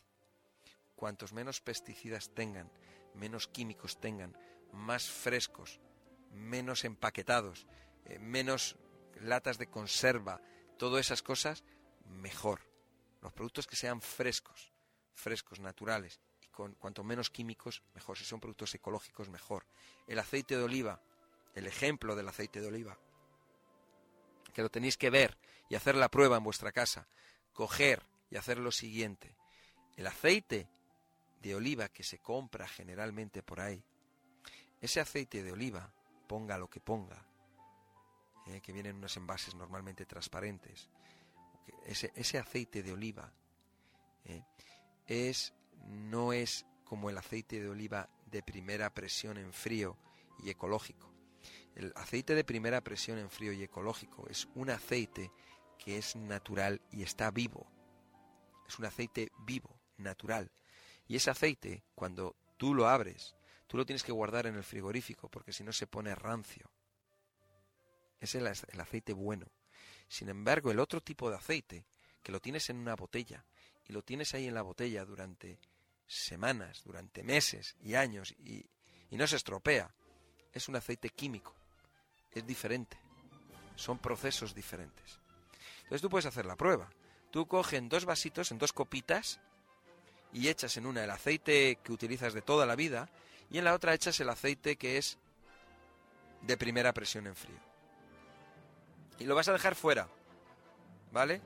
Cuantos 0.95 1.33
menos 1.33 1.61
pesticidas 1.61 2.33
tengan, 2.33 2.71
menos 3.15 3.47
químicos 3.47 3.99
tengan, 3.99 4.37
más 4.71 5.09
frescos, 5.09 5.79
menos 6.31 6.85
empaquetados, 6.85 7.65
eh, 8.05 8.19
menos 8.19 8.77
latas 9.19 9.57
de 9.57 9.67
conserva, 9.67 10.41
todas 10.77 11.05
esas 11.05 11.21
cosas, 11.21 11.63
mejor. 12.05 12.61
Los 13.25 13.33
productos 13.33 13.65
que 13.65 13.75
sean 13.75 14.01
frescos, 14.01 14.71
frescos, 15.15 15.59
naturales, 15.59 16.19
y 16.43 16.47
con 16.49 16.75
cuanto 16.75 17.03
menos 17.03 17.31
químicos, 17.31 17.81
mejor. 17.95 18.19
Si 18.19 18.23
son 18.23 18.39
productos 18.39 18.75
ecológicos, 18.75 19.29
mejor. 19.29 19.65
El 20.05 20.19
aceite 20.19 20.55
de 20.55 20.63
oliva, 20.63 21.01
el 21.55 21.65
ejemplo 21.65 22.15
del 22.15 22.27
aceite 22.27 22.61
de 22.61 22.67
oliva, 22.67 22.99
que 24.53 24.61
lo 24.61 24.69
tenéis 24.69 24.95
que 24.95 25.09
ver 25.09 25.39
y 25.69 25.73
hacer 25.73 25.95
la 25.95 26.09
prueba 26.09 26.37
en 26.37 26.43
vuestra 26.43 26.71
casa, 26.71 27.07
coger 27.51 28.03
y 28.29 28.35
hacer 28.35 28.59
lo 28.59 28.71
siguiente. 28.71 29.35
El 29.95 30.05
aceite 30.05 30.69
de 31.41 31.55
oliva 31.55 31.89
que 31.89 32.03
se 32.03 32.19
compra 32.19 32.67
generalmente 32.67 33.41
por 33.41 33.59
ahí, 33.59 33.83
ese 34.81 34.99
aceite 34.99 35.41
de 35.41 35.51
oliva 35.51 35.91
ponga 36.27 36.59
lo 36.59 36.69
que 36.69 36.79
ponga, 36.79 37.25
eh, 38.45 38.61
que 38.61 38.71
vienen 38.71 38.97
unos 38.97 39.17
envases 39.17 39.55
normalmente 39.55 40.05
transparentes, 40.05 40.91
ese, 41.85 42.37
aceite 42.37 42.83
de 42.83 42.91
oliva 42.91 43.33
eh, 44.25 44.43
es, 45.07 45.53
no 45.87 46.33
es 46.33 46.65
como 46.83 47.09
el 47.09 47.17
aceite 47.17 47.61
de 47.61 47.69
oliva 47.69 48.09
de 48.25 48.43
primera 48.43 48.93
presión 48.93 49.37
en 49.37 49.53
frío 49.53 49.97
y 50.43 50.49
ecológico. 50.49 51.13
El 51.75 51.91
aceite 51.95 52.35
de 52.35 52.43
primera 52.43 52.81
presión 52.81 53.17
en 53.17 53.29
frío 53.29 53.51
y 53.51 53.63
ecológico 53.63 54.27
es 54.29 54.47
un 54.55 54.69
aceite 54.69 55.31
que 55.77 55.97
es 55.97 56.15
natural 56.15 56.81
y 56.91 57.03
está 57.03 57.31
vivo. 57.31 57.67
Es 58.67 58.79
un 58.79 58.85
aceite 58.85 59.31
vivo, 59.45 59.79
natural. 59.97 60.51
Y 61.07 61.17
ese 61.17 61.29
aceite, 61.29 61.83
cuando 61.93 62.35
tú 62.57 62.73
lo 62.73 62.87
abres, 62.87 63.35
Tú 63.67 63.77
lo 63.77 63.85
tienes 63.85 64.03
que 64.03 64.11
guardar 64.11 64.47
en 64.47 64.55
el 64.55 64.63
frigorífico 64.63 65.29
porque 65.29 65.51
si 65.51 65.63
no 65.63 65.73
se 65.73 65.87
pone 65.87 66.13
rancio. 66.13 66.69
Es 68.19 68.35
el 68.35 68.47
aceite 68.47 69.13
bueno. 69.13 69.47
Sin 70.07 70.29
embargo, 70.29 70.71
el 70.71 70.79
otro 70.79 71.01
tipo 71.01 71.29
de 71.29 71.37
aceite, 71.37 71.85
que 72.21 72.31
lo 72.31 72.39
tienes 72.39 72.69
en 72.69 72.77
una 72.77 72.95
botella 72.95 73.45
y 73.87 73.93
lo 73.93 74.01
tienes 74.01 74.33
ahí 74.33 74.47
en 74.47 74.53
la 74.53 74.61
botella 74.61 75.05
durante 75.05 75.59
semanas, 76.07 76.83
durante 76.83 77.23
meses 77.23 77.75
y 77.81 77.95
años 77.95 78.31
y, 78.39 78.65
no 79.11 79.25
se 79.27 79.37
estropea, 79.37 79.93
es 80.51 80.67
un 80.67 80.75
aceite 80.75 81.09
químico. 81.09 81.55
Es 82.33 82.45
diferente. 82.45 82.97
Son 83.75 83.97
procesos 83.97 84.53
diferentes. 84.53 85.19
Entonces 85.83 86.01
tú 86.01 86.09
puedes 86.09 86.25
hacer 86.25 86.45
la 86.45 86.57
prueba. 86.57 86.89
Tú 87.31 87.47
coges 87.47 87.79
en 87.79 87.87
dos 87.87 88.03
vasitos, 88.03 88.51
en 88.51 88.57
dos 88.57 88.73
copitas, 88.73 89.39
y 90.35 90.49
echas 90.49 90.75
en 90.75 90.85
una 90.85 91.05
el 91.05 91.09
aceite 91.09 91.77
que 91.81 91.93
utilizas 91.93 92.33
de 92.33 92.41
toda 92.41 92.65
la 92.65 92.75
vida 92.75 93.09
y 93.49 93.57
en 93.57 93.63
la 93.63 93.73
otra 93.73 93.93
echas 93.93 94.19
el 94.19 94.29
aceite 94.29 94.75
que 94.75 94.97
es 94.97 95.17
de 96.41 96.57
primera 96.57 96.93
presión 96.93 97.25
en 97.25 97.35
frío. 97.35 97.74
Y 99.19 99.25
lo 99.25 99.35
vas 99.35 99.47
a 99.47 99.53
dejar 99.53 99.75
fuera, 99.75 100.07
¿vale? 101.11 101.41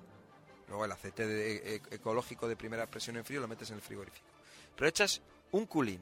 Luego 0.67 0.85
el 0.85 0.91
aceite 0.91 1.23
e, 1.23 1.75
e, 1.75 1.81
ecológico 1.91 2.47
de 2.47 2.55
primera 2.55 2.85
presión 2.87 3.17
en 3.17 3.25
frío 3.25 3.41
lo 3.41 3.47
metes 3.47 3.69
en 3.69 3.77
el 3.77 3.81
frigorífico. 3.81 4.25
Pero 4.75 4.87
echas 4.87 5.21
un 5.51 5.65
culín 5.65 6.01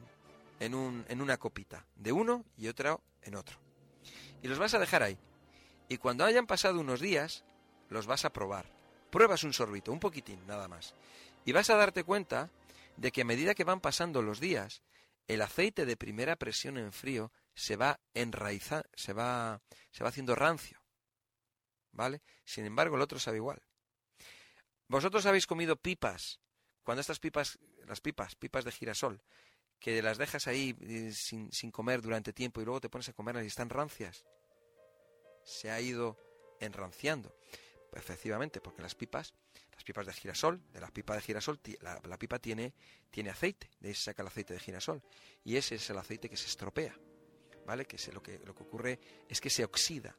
en, 0.59 0.75
un, 0.75 1.05
en 1.07 1.21
una 1.21 1.37
copita, 1.37 1.85
de 1.95 2.11
uno 2.11 2.45
y 2.57 2.67
otro 2.67 3.01
en 3.21 3.35
otro. 3.35 3.57
Y 4.41 4.47
los 4.47 4.59
vas 4.59 4.73
a 4.73 4.79
dejar 4.79 5.03
ahí. 5.03 5.17
Y 5.89 5.97
cuando 5.97 6.25
hayan 6.25 6.47
pasado 6.47 6.79
unos 6.79 6.99
días, 6.99 7.43
los 7.89 8.07
vas 8.07 8.25
a 8.25 8.31
probar. 8.31 8.65
Pruebas 9.09 9.43
un 9.43 9.53
sorbito, 9.53 9.91
un 9.91 9.99
poquitín, 9.99 10.45
nada 10.45 10.67
más. 10.67 10.95
Y 11.45 11.53
vas 11.53 11.69
a 11.69 11.77
darte 11.77 12.03
cuenta 12.03 12.49
de 12.97 13.11
que 13.11 13.21
a 13.21 13.25
medida 13.25 13.55
que 13.55 13.63
van 13.63 13.79
pasando 13.79 14.21
los 14.21 14.39
días, 14.39 14.81
el 15.27 15.41
aceite 15.41 15.85
de 15.85 15.97
primera 15.97 16.35
presión 16.35 16.77
en 16.77 16.91
frío 16.91 17.31
se 17.55 17.75
va 17.75 17.99
enraizando, 18.13 18.87
se 18.93 19.13
va, 19.13 19.61
se 19.91 20.03
va 20.03 20.09
haciendo 20.09 20.35
rancio. 20.35 20.79
¿Vale? 21.97 22.21
Sin 22.45 22.63
embargo, 22.63 22.95
el 22.95 23.01
otro 23.01 23.17
sabe 23.17 23.37
igual. 23.37 23.59
Vosotros 24.87 25.25
habéis 25.25 25.47
comido 25.47 25.75
pipas, 25.75 26.39
cuando 26.83 27.01
estas 27.01 27.19
pipas, 27.19 27.57
las 27.87 28.01
pipas, 28.01 28.35
pipas 28.35 28.63
de 28.63 28.71
girasol, 28.71 29.23
que 29.79 30.03
las 30.03 30.19
dejas 30.19 30.45
ahí 30.45 30.75
eh, 30.81 31.11
sin, 31.11 31.51
sin 31.51 31.71
comer 31.71 32.03
durante 32.03 32.33
tiempo 32.33 32.61
y 32.61 32.65
luego 32.65 32.81
te 32.81 32.87
pones 32.87 33.09
a 33.09 33.13
comerlas 33.13 33.45
y 33.45 33.47
están 33.47 33.69
rancias. 33.69 34.25
Se 35.43 35.71
ha 35.71 35.81
ido 35.81 36.19
enranciando. 36.59 37.35
Efectivamente, 37.93 38.61
porque 38.61 38.83
las 38.83 38.93
pipas 38.93 39.33
las 39.73 39.83
pipas 39.83 40.05
de 40.05 40.13
girasol, 40.13 40.61
de 40.71 40.79
la 40.79 40.89
pipa 40.89 41.15
de 41.15 41.21
girasol, 41.21 41.59
la, 41.81 42.19
pipa 42.19 42.37
tiene, 42.37 42.73
tiene 43.09 43.31
aceite, 43.31 43.69
de 43.79 43.89
ahí 43.89 43.95
se 43.95 44.03
saca 44.03 44.21
el 44.21 44.27
aceite 44.27 44.53
de 44.53 44.59
girasol. 44.59 45.01
Y 45.43 45.55
ese 45.55 45.75
es 45.75 45.89
el 45.89 45.97
aceite 45.97 46.29
que 46.29 46.37
se 46.37 46.47
estropea, 46.47 46.95
¿vale? 47.65 47.85
Que 47.85 47.97
lo, 48.11 48.21
que 48.21 48.39
lo 48.39 48.53
que 48.55 48.63
ocurre 48.63 48.99
es 49.27 49.41
que 49.41 49.49
se 49.49 49.63
oxida, 49.63 50.15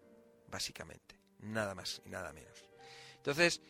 básicamente, 0.49 1.19
nada 1.41 1.75
más 1.75 2.03
y 2.05 2.11
nada 2.11 2.33
menos. 2.33 2.65
Entonces, 3.17 3.61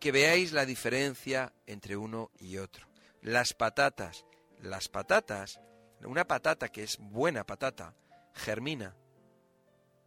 que 0.00 0.12
veáis 0.12 0.52
la 0.52 0.66
diferencia 0.66 1.52
entre 1.66 1.96
uno 1.96 2.30
y 2.38 2.58
otro. 2.58 2.88
Las 3.20 3.54
patatas, 3.54 4.24
las 4.60 4.88
patatas, 4.88 5.60
una 6.02 6.26
patata 6.26 6.68
que 6.68 6.82
es 6.82 6.98
buena 6.98 7.44
patata, 7.44 7.94
germina 8.34 8.96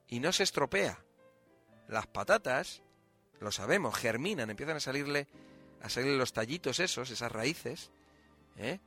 y 0.08 0.20
no 0.20 0.32
se 0.32 0.44
estropea. 0.44 1.04
Las 1.88 2.08
patatas 2.08 2.82
lo 3.40 3.52
sabemos, 3.52 3.96
germinan, 3.96 4.50
empiezan 4.50 4.78
a 4.78 4.82
salirle, 4.82 5.28
a 5.82 5.90
salirle 5.90 6.18
los 6.18 6.34
tallitos 6.34 6.80
esos, 6.80 7.10
esas 7.10 7.32
raíces. 7.32 7.92
¿eh? 8.58 8.80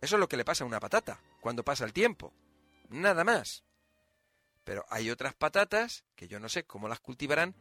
Eso 0.00 0.16
es 0.16 0.20
lo 0.20 0.28
que 0.28 0.36
le 0.36 0.44
pasa 0.44 0.64
a 0.64 0.66
una 0.66 0.80
patata 0.80 1.20
cuando 1.40 1.64
pasa 1.64 1.84
el 1.84 1.92
tiempo. 1.92 2.32
Nada 2.90 3.24
más. 3.24 3.64
Pero 4.64 4.84
hay 4.90 5.10
otras 5.10 5.34
patatas 5.34 6.04
que 6.14 6.28
yo 6.28 6.38
no 6.38 6.48
sé 6.48 6.64
cómo 6.64 6.88
las 6.88 7.00
cultivarán, 7.00 7.54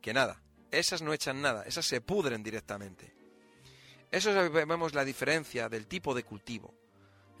que 0.00 0.14
nada, 0.14 0.42
esas 0.70 1.02
no 1.02 1.12
echan 1.12 1.42
nada, 1.42 1.64
esas 1.64 1.86
se 1.86 2.00
pudren 2.00 2.42
directamente. 2.42 3.14
Eso 4.10 4.32
vemos 4.50 4.94
la 4.94 5.04
diferencia 5.04 5.68
del 5.68 5.86
tipo 5.86 6.14
de 6.14 6.22
cultivo. 6.22 6.74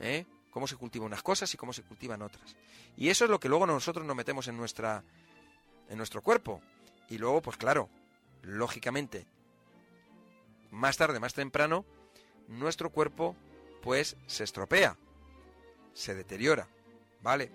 ¿eh? 0.00 0.26
Cómo 0.50 0.66
se 0.66 0.76
cultivan 0.76 1.06
unas 1.06 1.22
cosas 1.22 1.52
y 1.54 1.56
cómo 1.56 1.72
se 1.72 1.82
cultivan 1.82 2.22
otras. 2.22 2.56
Y 2.96 3.08
eso 3.08 3.24
es 3.24 3.30
lo 3.30 3.40
que 3.40 3.48
luego 3.48 3.66
nosotros 3.66 4.04
nos 4.04 4.16
metemos 4.16 4.48
en 4.48 4.56
nuestra 4.56 5.04
en 5.88 5.96
nuestro 5.96 6.22
cuerpo. 6.22 6.60
Y 7.08 7.18
luego, 7.18 7.40
pues 7.40 7.56
claro, 7.56 7.88
lógicamente, 8.42 9.26
más 10.70 10.96
tarde, 10.96 11.20
más 11.20 11.34
temprano, 11.34 11.84
nuestro 12.48 12.90
cuerpo 12.90 13.36
pues 13.82 14.16
se 14.26 14.44
estropea, 14.44 14.96
se 15.94 16.14
deteriora, 16.14 16.66
¿vale? 17.22 17.52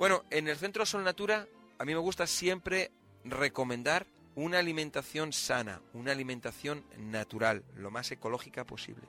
Bueno, 0.00 0.24
en 0.30 0.48
el 0.48 0.56
Centro 0.56 0.86
Sol 0.86 1.04
Natura 1.04 1.46
a 1.78 1.84
mí 1.84 1.92
me 1.92 2.00
gusta 2.00 2.26
siempre 2.26 2.90
recomendar 3.22 4.06
una 4.34 4.58
alimentación 4.58 5.30
sana, 5.34 5.82
una 5.92 6.12
alimentación 6.12 6.86
natural, 6.96 7.66
lo 7.76 7.90
más 7.90 8.10
ecológica 8.10 8.64
posible. 8.64 9.06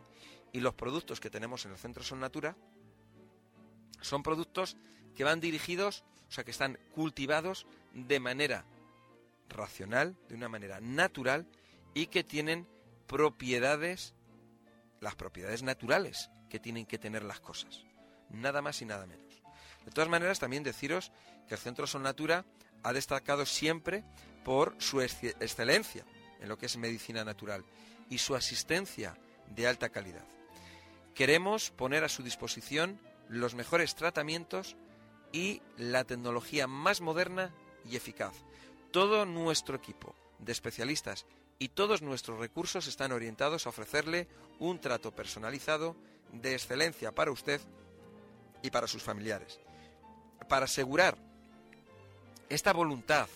Y 0.51 0.59
los 0.59 0.73
productos 0.73 1.21
que 1.21 1.29
tenemos 1.29 1.63
en 1.63 1.71
el 1.71 1.77
Centro 1.77 2.03
Sol 2.03 2.19
Natura 2.19 2.57
son 4.01 4.21
productos 4.21 4.75
que 5.15 5.23
van 5.23 5.39
dirigidos, 5.39 6.03
o 6.27 6.31
sea, 6.33 6.43
que 6.43 6.51
están 6.51 6.77
cultivados 6.93 7.67
de 7.93 8.19
manera 8.19 8.65
racional, 9.47 10.17
de 10.27 10.35
una 10.35 10.49
manera 10.49 10.81
natural 10.81 11.47
y 11.93 12.07
que 12.07 12.25
tienen 12.25 12.67
propiedades, 13.07 14.13
las 14.99 15.15
propiedades 15.15 15.63
naturales 15.63 16.29
que 16.49 16.59
tienen 16.59 16.85
que 16.85 16.99
tener 16.99 17.23
las 17.23 17.39
cosas. 17.39 17.85
Nada 18.29 18.61
más 18.61 18.81
y 18.81 18.85
nada 18.85 19.07
menos. 19.07 19.30
De 19.85 19.91
todas 19.91 20.09
maneras, 20.09 20.39
también 20.39 20.63
deciros 20.63 21.11
que 21.47 21.55
el 21.55 21.59
Centro 21.59 21.87
Sol 21.87 22.03
Natura 22.03 22.45
ha 22.83 22.93
destacado 22.93 23.45
siempre 23.45 24.03
por 24.43 24.75
su 24.79 25.01
excelencia 25.01 26.05
en 26.39 26.49
lo 26.49 26.57
que 26.57 26.65
es 26.65 26.77
medicina 26.77 27.23
natural 27.23 27.63
y 28.09 28.17
su 28.17 28.35
asistencia 28.35 29.17
de 29.47 29.67
alta 29.67 29.89
calidad. 29.89 30.25
Queremos 31.13 31.71
poner 31.71 32.03
a 32.03 32.09
su 32.09 32.23
disposición 32.23 32.99
los 33.29 33.55
mejores 33.55 33.95
tratamientos 33.95 34.75
y 35.31 35.61
la 35.77 36.03
tecnología 36.03 36.67
más 36.67 37.01
moderna 37.01 37.53
y 37.89 37.95
eficaz. 37.95 38.33
Todo 38.91 39.25
nuestro 39.25 39.75
equipo 39.75 40.15
de 40.39 40.51
especialistas 40.51 41.25
y 41.59 41.69
todos 41.69 42.01
nuestros 42.01 42.39
recursos 42.39 42.87
están 42.87 43.11
orientados 43.11 43.65
a 43.65 43.69
ofrecerle 43.69 44.27
un 44.59 44.79
trato 44.79 45.13
personalizado 45.15 45.95
de 46.31 46.53
excelencia 46.53 47.11
para 47.11 47.31
usted 47.31 47.61
y 48.63 48.71
para 48.71 48.87
sus 48.87 49.03
familiares. 49.03 49.59
Para 50.51 50.65
asegurar 50.65 51.17
esta 52.49 52.73
voluntad 52.73 53.29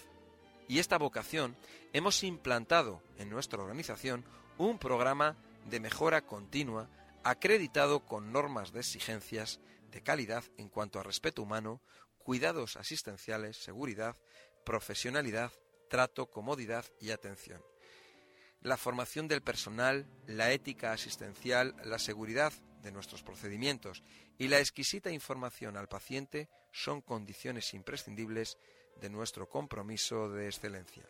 y 0.68 0.80
esta 0.80 0.98
vocación, 0.98 1.56
hemos 1.94 2.22
implantado 2.26 3.02
en 3.18 3.30
nuestra 3.30 3.64
organización 3.64 4.26
un 4.58 4.78
programa 4.78 5.38
de 5.70 5.80
mejora 5.80 6.26
continua 6.26 6.90
acreditado 7.24 8.02
con 8.02 8.34
normas 8.34 8.74
de 8.74 8.82
exigencias 8.82 9.62
de 9.92 10.04
calidad 10.04 10.44
en 10.58 10.68
cuanto 10.68 11.00
a 11.00 11.04
respeto 11.04 11.42
humano, 11.42 11.80
cuidados 12.18 12.76
asistenciales, 12.76 13.56
seguridad, 13.56 14.18
profesionalidad, 14.66 15.54
trato, 15.90 16.30
comodidad 16.30 16.84
y 17.00 17.12
atención. 17.12 17.62
La 18.60 18.76
formación 18.76 19.30
del 19.30 19.42
personal, 19.42 20.06
la 20.28 20.52
ética 20.52 20.92
asistencial, 20.92 21.78
la 21.86 21.98
seguridad 21.98 22.52
de 22.82 22.92
nuestros 22.92 23.24
procedimientos 23.24 24.04
y 24.38 24.50
la 24.50 24.60
exquisita 24.60 25.12
información 25.12 25.78
al 25.78 25.88
paciente 25.88 26.50
son 26.76 27.02
condiciones 27.02 27.74
imprescindibles 27.74 28.58
de 29.00 29.10
nuestro 29.10 29.48
compromiso 29.48 30.30
de 30.30 30.48
excelencia. 30.48 31.10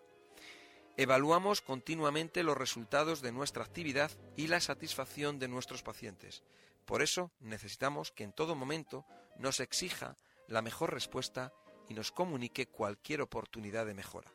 Evaluamos 0.96 1.62
continuamente 1.62 2.44
los 2.44 2.56
resultados 2.56 3.22
de 3.22 3.32
nuestra 3.32 3.64
actividad 3.64 4.12
y 4.38 4.48
la 4.48 4.62
satisfacción 4.62 5.40
de 5.40 5.48
nuestros 5.48 5.82
pacientes. 5.82 6.44
Por 6.86 7.02
eso 7.02 7.32
necesitamos 7.40 8.12
que 8.12 8.24
en 8.24 8.32
todo 8.32 8.56
momento 8.56 9.06
nos 9.40 9.60
exija 9.60 10.18
la 10.48 10.62
mejor 10.62 10.94
respuesta 10.94 11.52
y 11.90 11.96
nos 11.96 12.12
comunique 12.12 12.68
cualquier 12.68 13.22
oportunidad 13.22 13.88
de 13.88 13.96
mejora. 13.96 14.32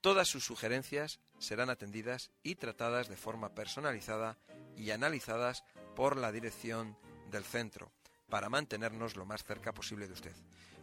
Todas 0.00 0.28
sus 0.28 0.44
sugerencias 0.44 1.20
serán 1.38 1.68
atendidas 1.68 2.30
y 2.42 2.54
tratadas 2.54 3.08
de 3.08 3.16
forma 3.16 3.54
personalizada 3.54 4.38
y 4.74 4.90
analizadas 4.90 5.64
por 5.94 6.16
la 6.16 6.32
dirección 6.32 6.96
del 7.30 7.44
centro 7.44 7.92
para 8.28 8.48
mantenernos 8.48 9.16
lo 9.16 9.26
más 9.26 9.44
cerca 9.44 9.72
posible 9.72 10.06
de 10.06 10.14
usted. 10.14 10.34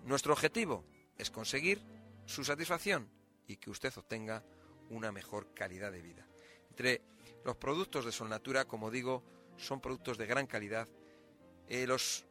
Nuestro 0.06 0.34
objetivo 0.34 0.86
es 1.18 1.30
conseguir 1.30 1.82
su 2.26 2.44
satisfacción 2.44 3.10
y 3.48 3.58
que 3.58 3.70
usted 3.70 3.94
obtenga 3.98 4.44
una 4.90 5.12
mejor 5.12 5.54
calidad 5.54 5.92
de 5.92 6.02
vida. 6.02 6.26
Entre 6.70 7.02
los 7.44 7.56
productos 7.58 8.06
de 8.06 8.12
Solnatura, 8.12 8.66
como 8.66 8.92
digo, 8.92 9.24
son 9.58 9.82
productos 9.82 10.18
de 10.18 10.26
gran 10.26 10.48
calidad. 10.48 10.88
Eh, 11.68 11.86
los 11.88 12.26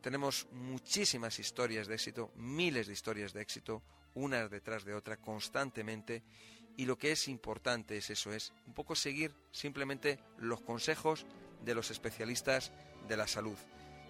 tenemos 0.00 0.46
muchísimas 0.52 1.38
historias 1.38 1.86
de 1.86 1.94
éxito, 1.94 2.30
miles 2.36 2.86
de 2.86 2.92
historias 2.92 3.32
de 3.32 3.40
éxito, 3.40 3.82
unas 4.14 4.50
detrás 4.50 4.84
de 4.84 4.94
otra, 4.94 5.16
constantemente. 5.16 6.22
Y 6.76 6.86
lo 6.86 6.98
que 6.98 7.12
es 7.12 7.28
importante 7.28 7.96
es 7.96 8.10
eso, 8.10 8.32
es 8.32 8.52
un 8.66 8.74
poco 8.74 8.94
seguir 8.94 9.34
simplemente 9.52 10.18
los 10.38 10.60
consejos 10.60 11.24
de 11.64 11.74
los 11.74 11.90
especialistas 11.90 12.72
de 13.08 13.16
la 13.16 13.26
salud 13.26 13.56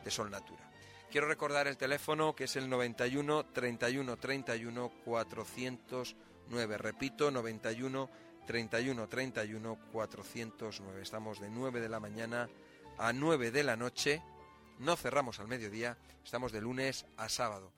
de 0.04 0.10
Solnatura. 0.10 0.70
Quiero 1.10 1.26
recordar 1.28 1.66
el 1.68 1.76
teléfono 1.76 2.34
que 2.34 2.44
es 2.44 2.56
el 2.56 2.68
91 2.68 3.46
31 3.46 4.16
31 4.16 4.92
409. 5.04 6.78
Repito, 6.78 7.30
91 7.30 8.10
31 8.46 9.08
31 9.08 9.78
409. 9.92 11.02
Estamos 11.02 11.40
de 11.40 11.50
9 11.50 11.80
de 11.80 11.88
la 11.88 12.00
mañana 12.00 12.48
a 12.98 13.12
9 13.12 13.50
de 13.50 13.64
la 13.64 13.76
noche. 13.76 14.22
No 14.78 14.96
cerramos 14.96 15.38
al 15.40 15.48
mediodía, 15.48 15.96
estamos 16.24 16.52
de 16.52 16.60
lunes 16.60 17.06
a 17.16 17.28
sábado. 17.28 17.72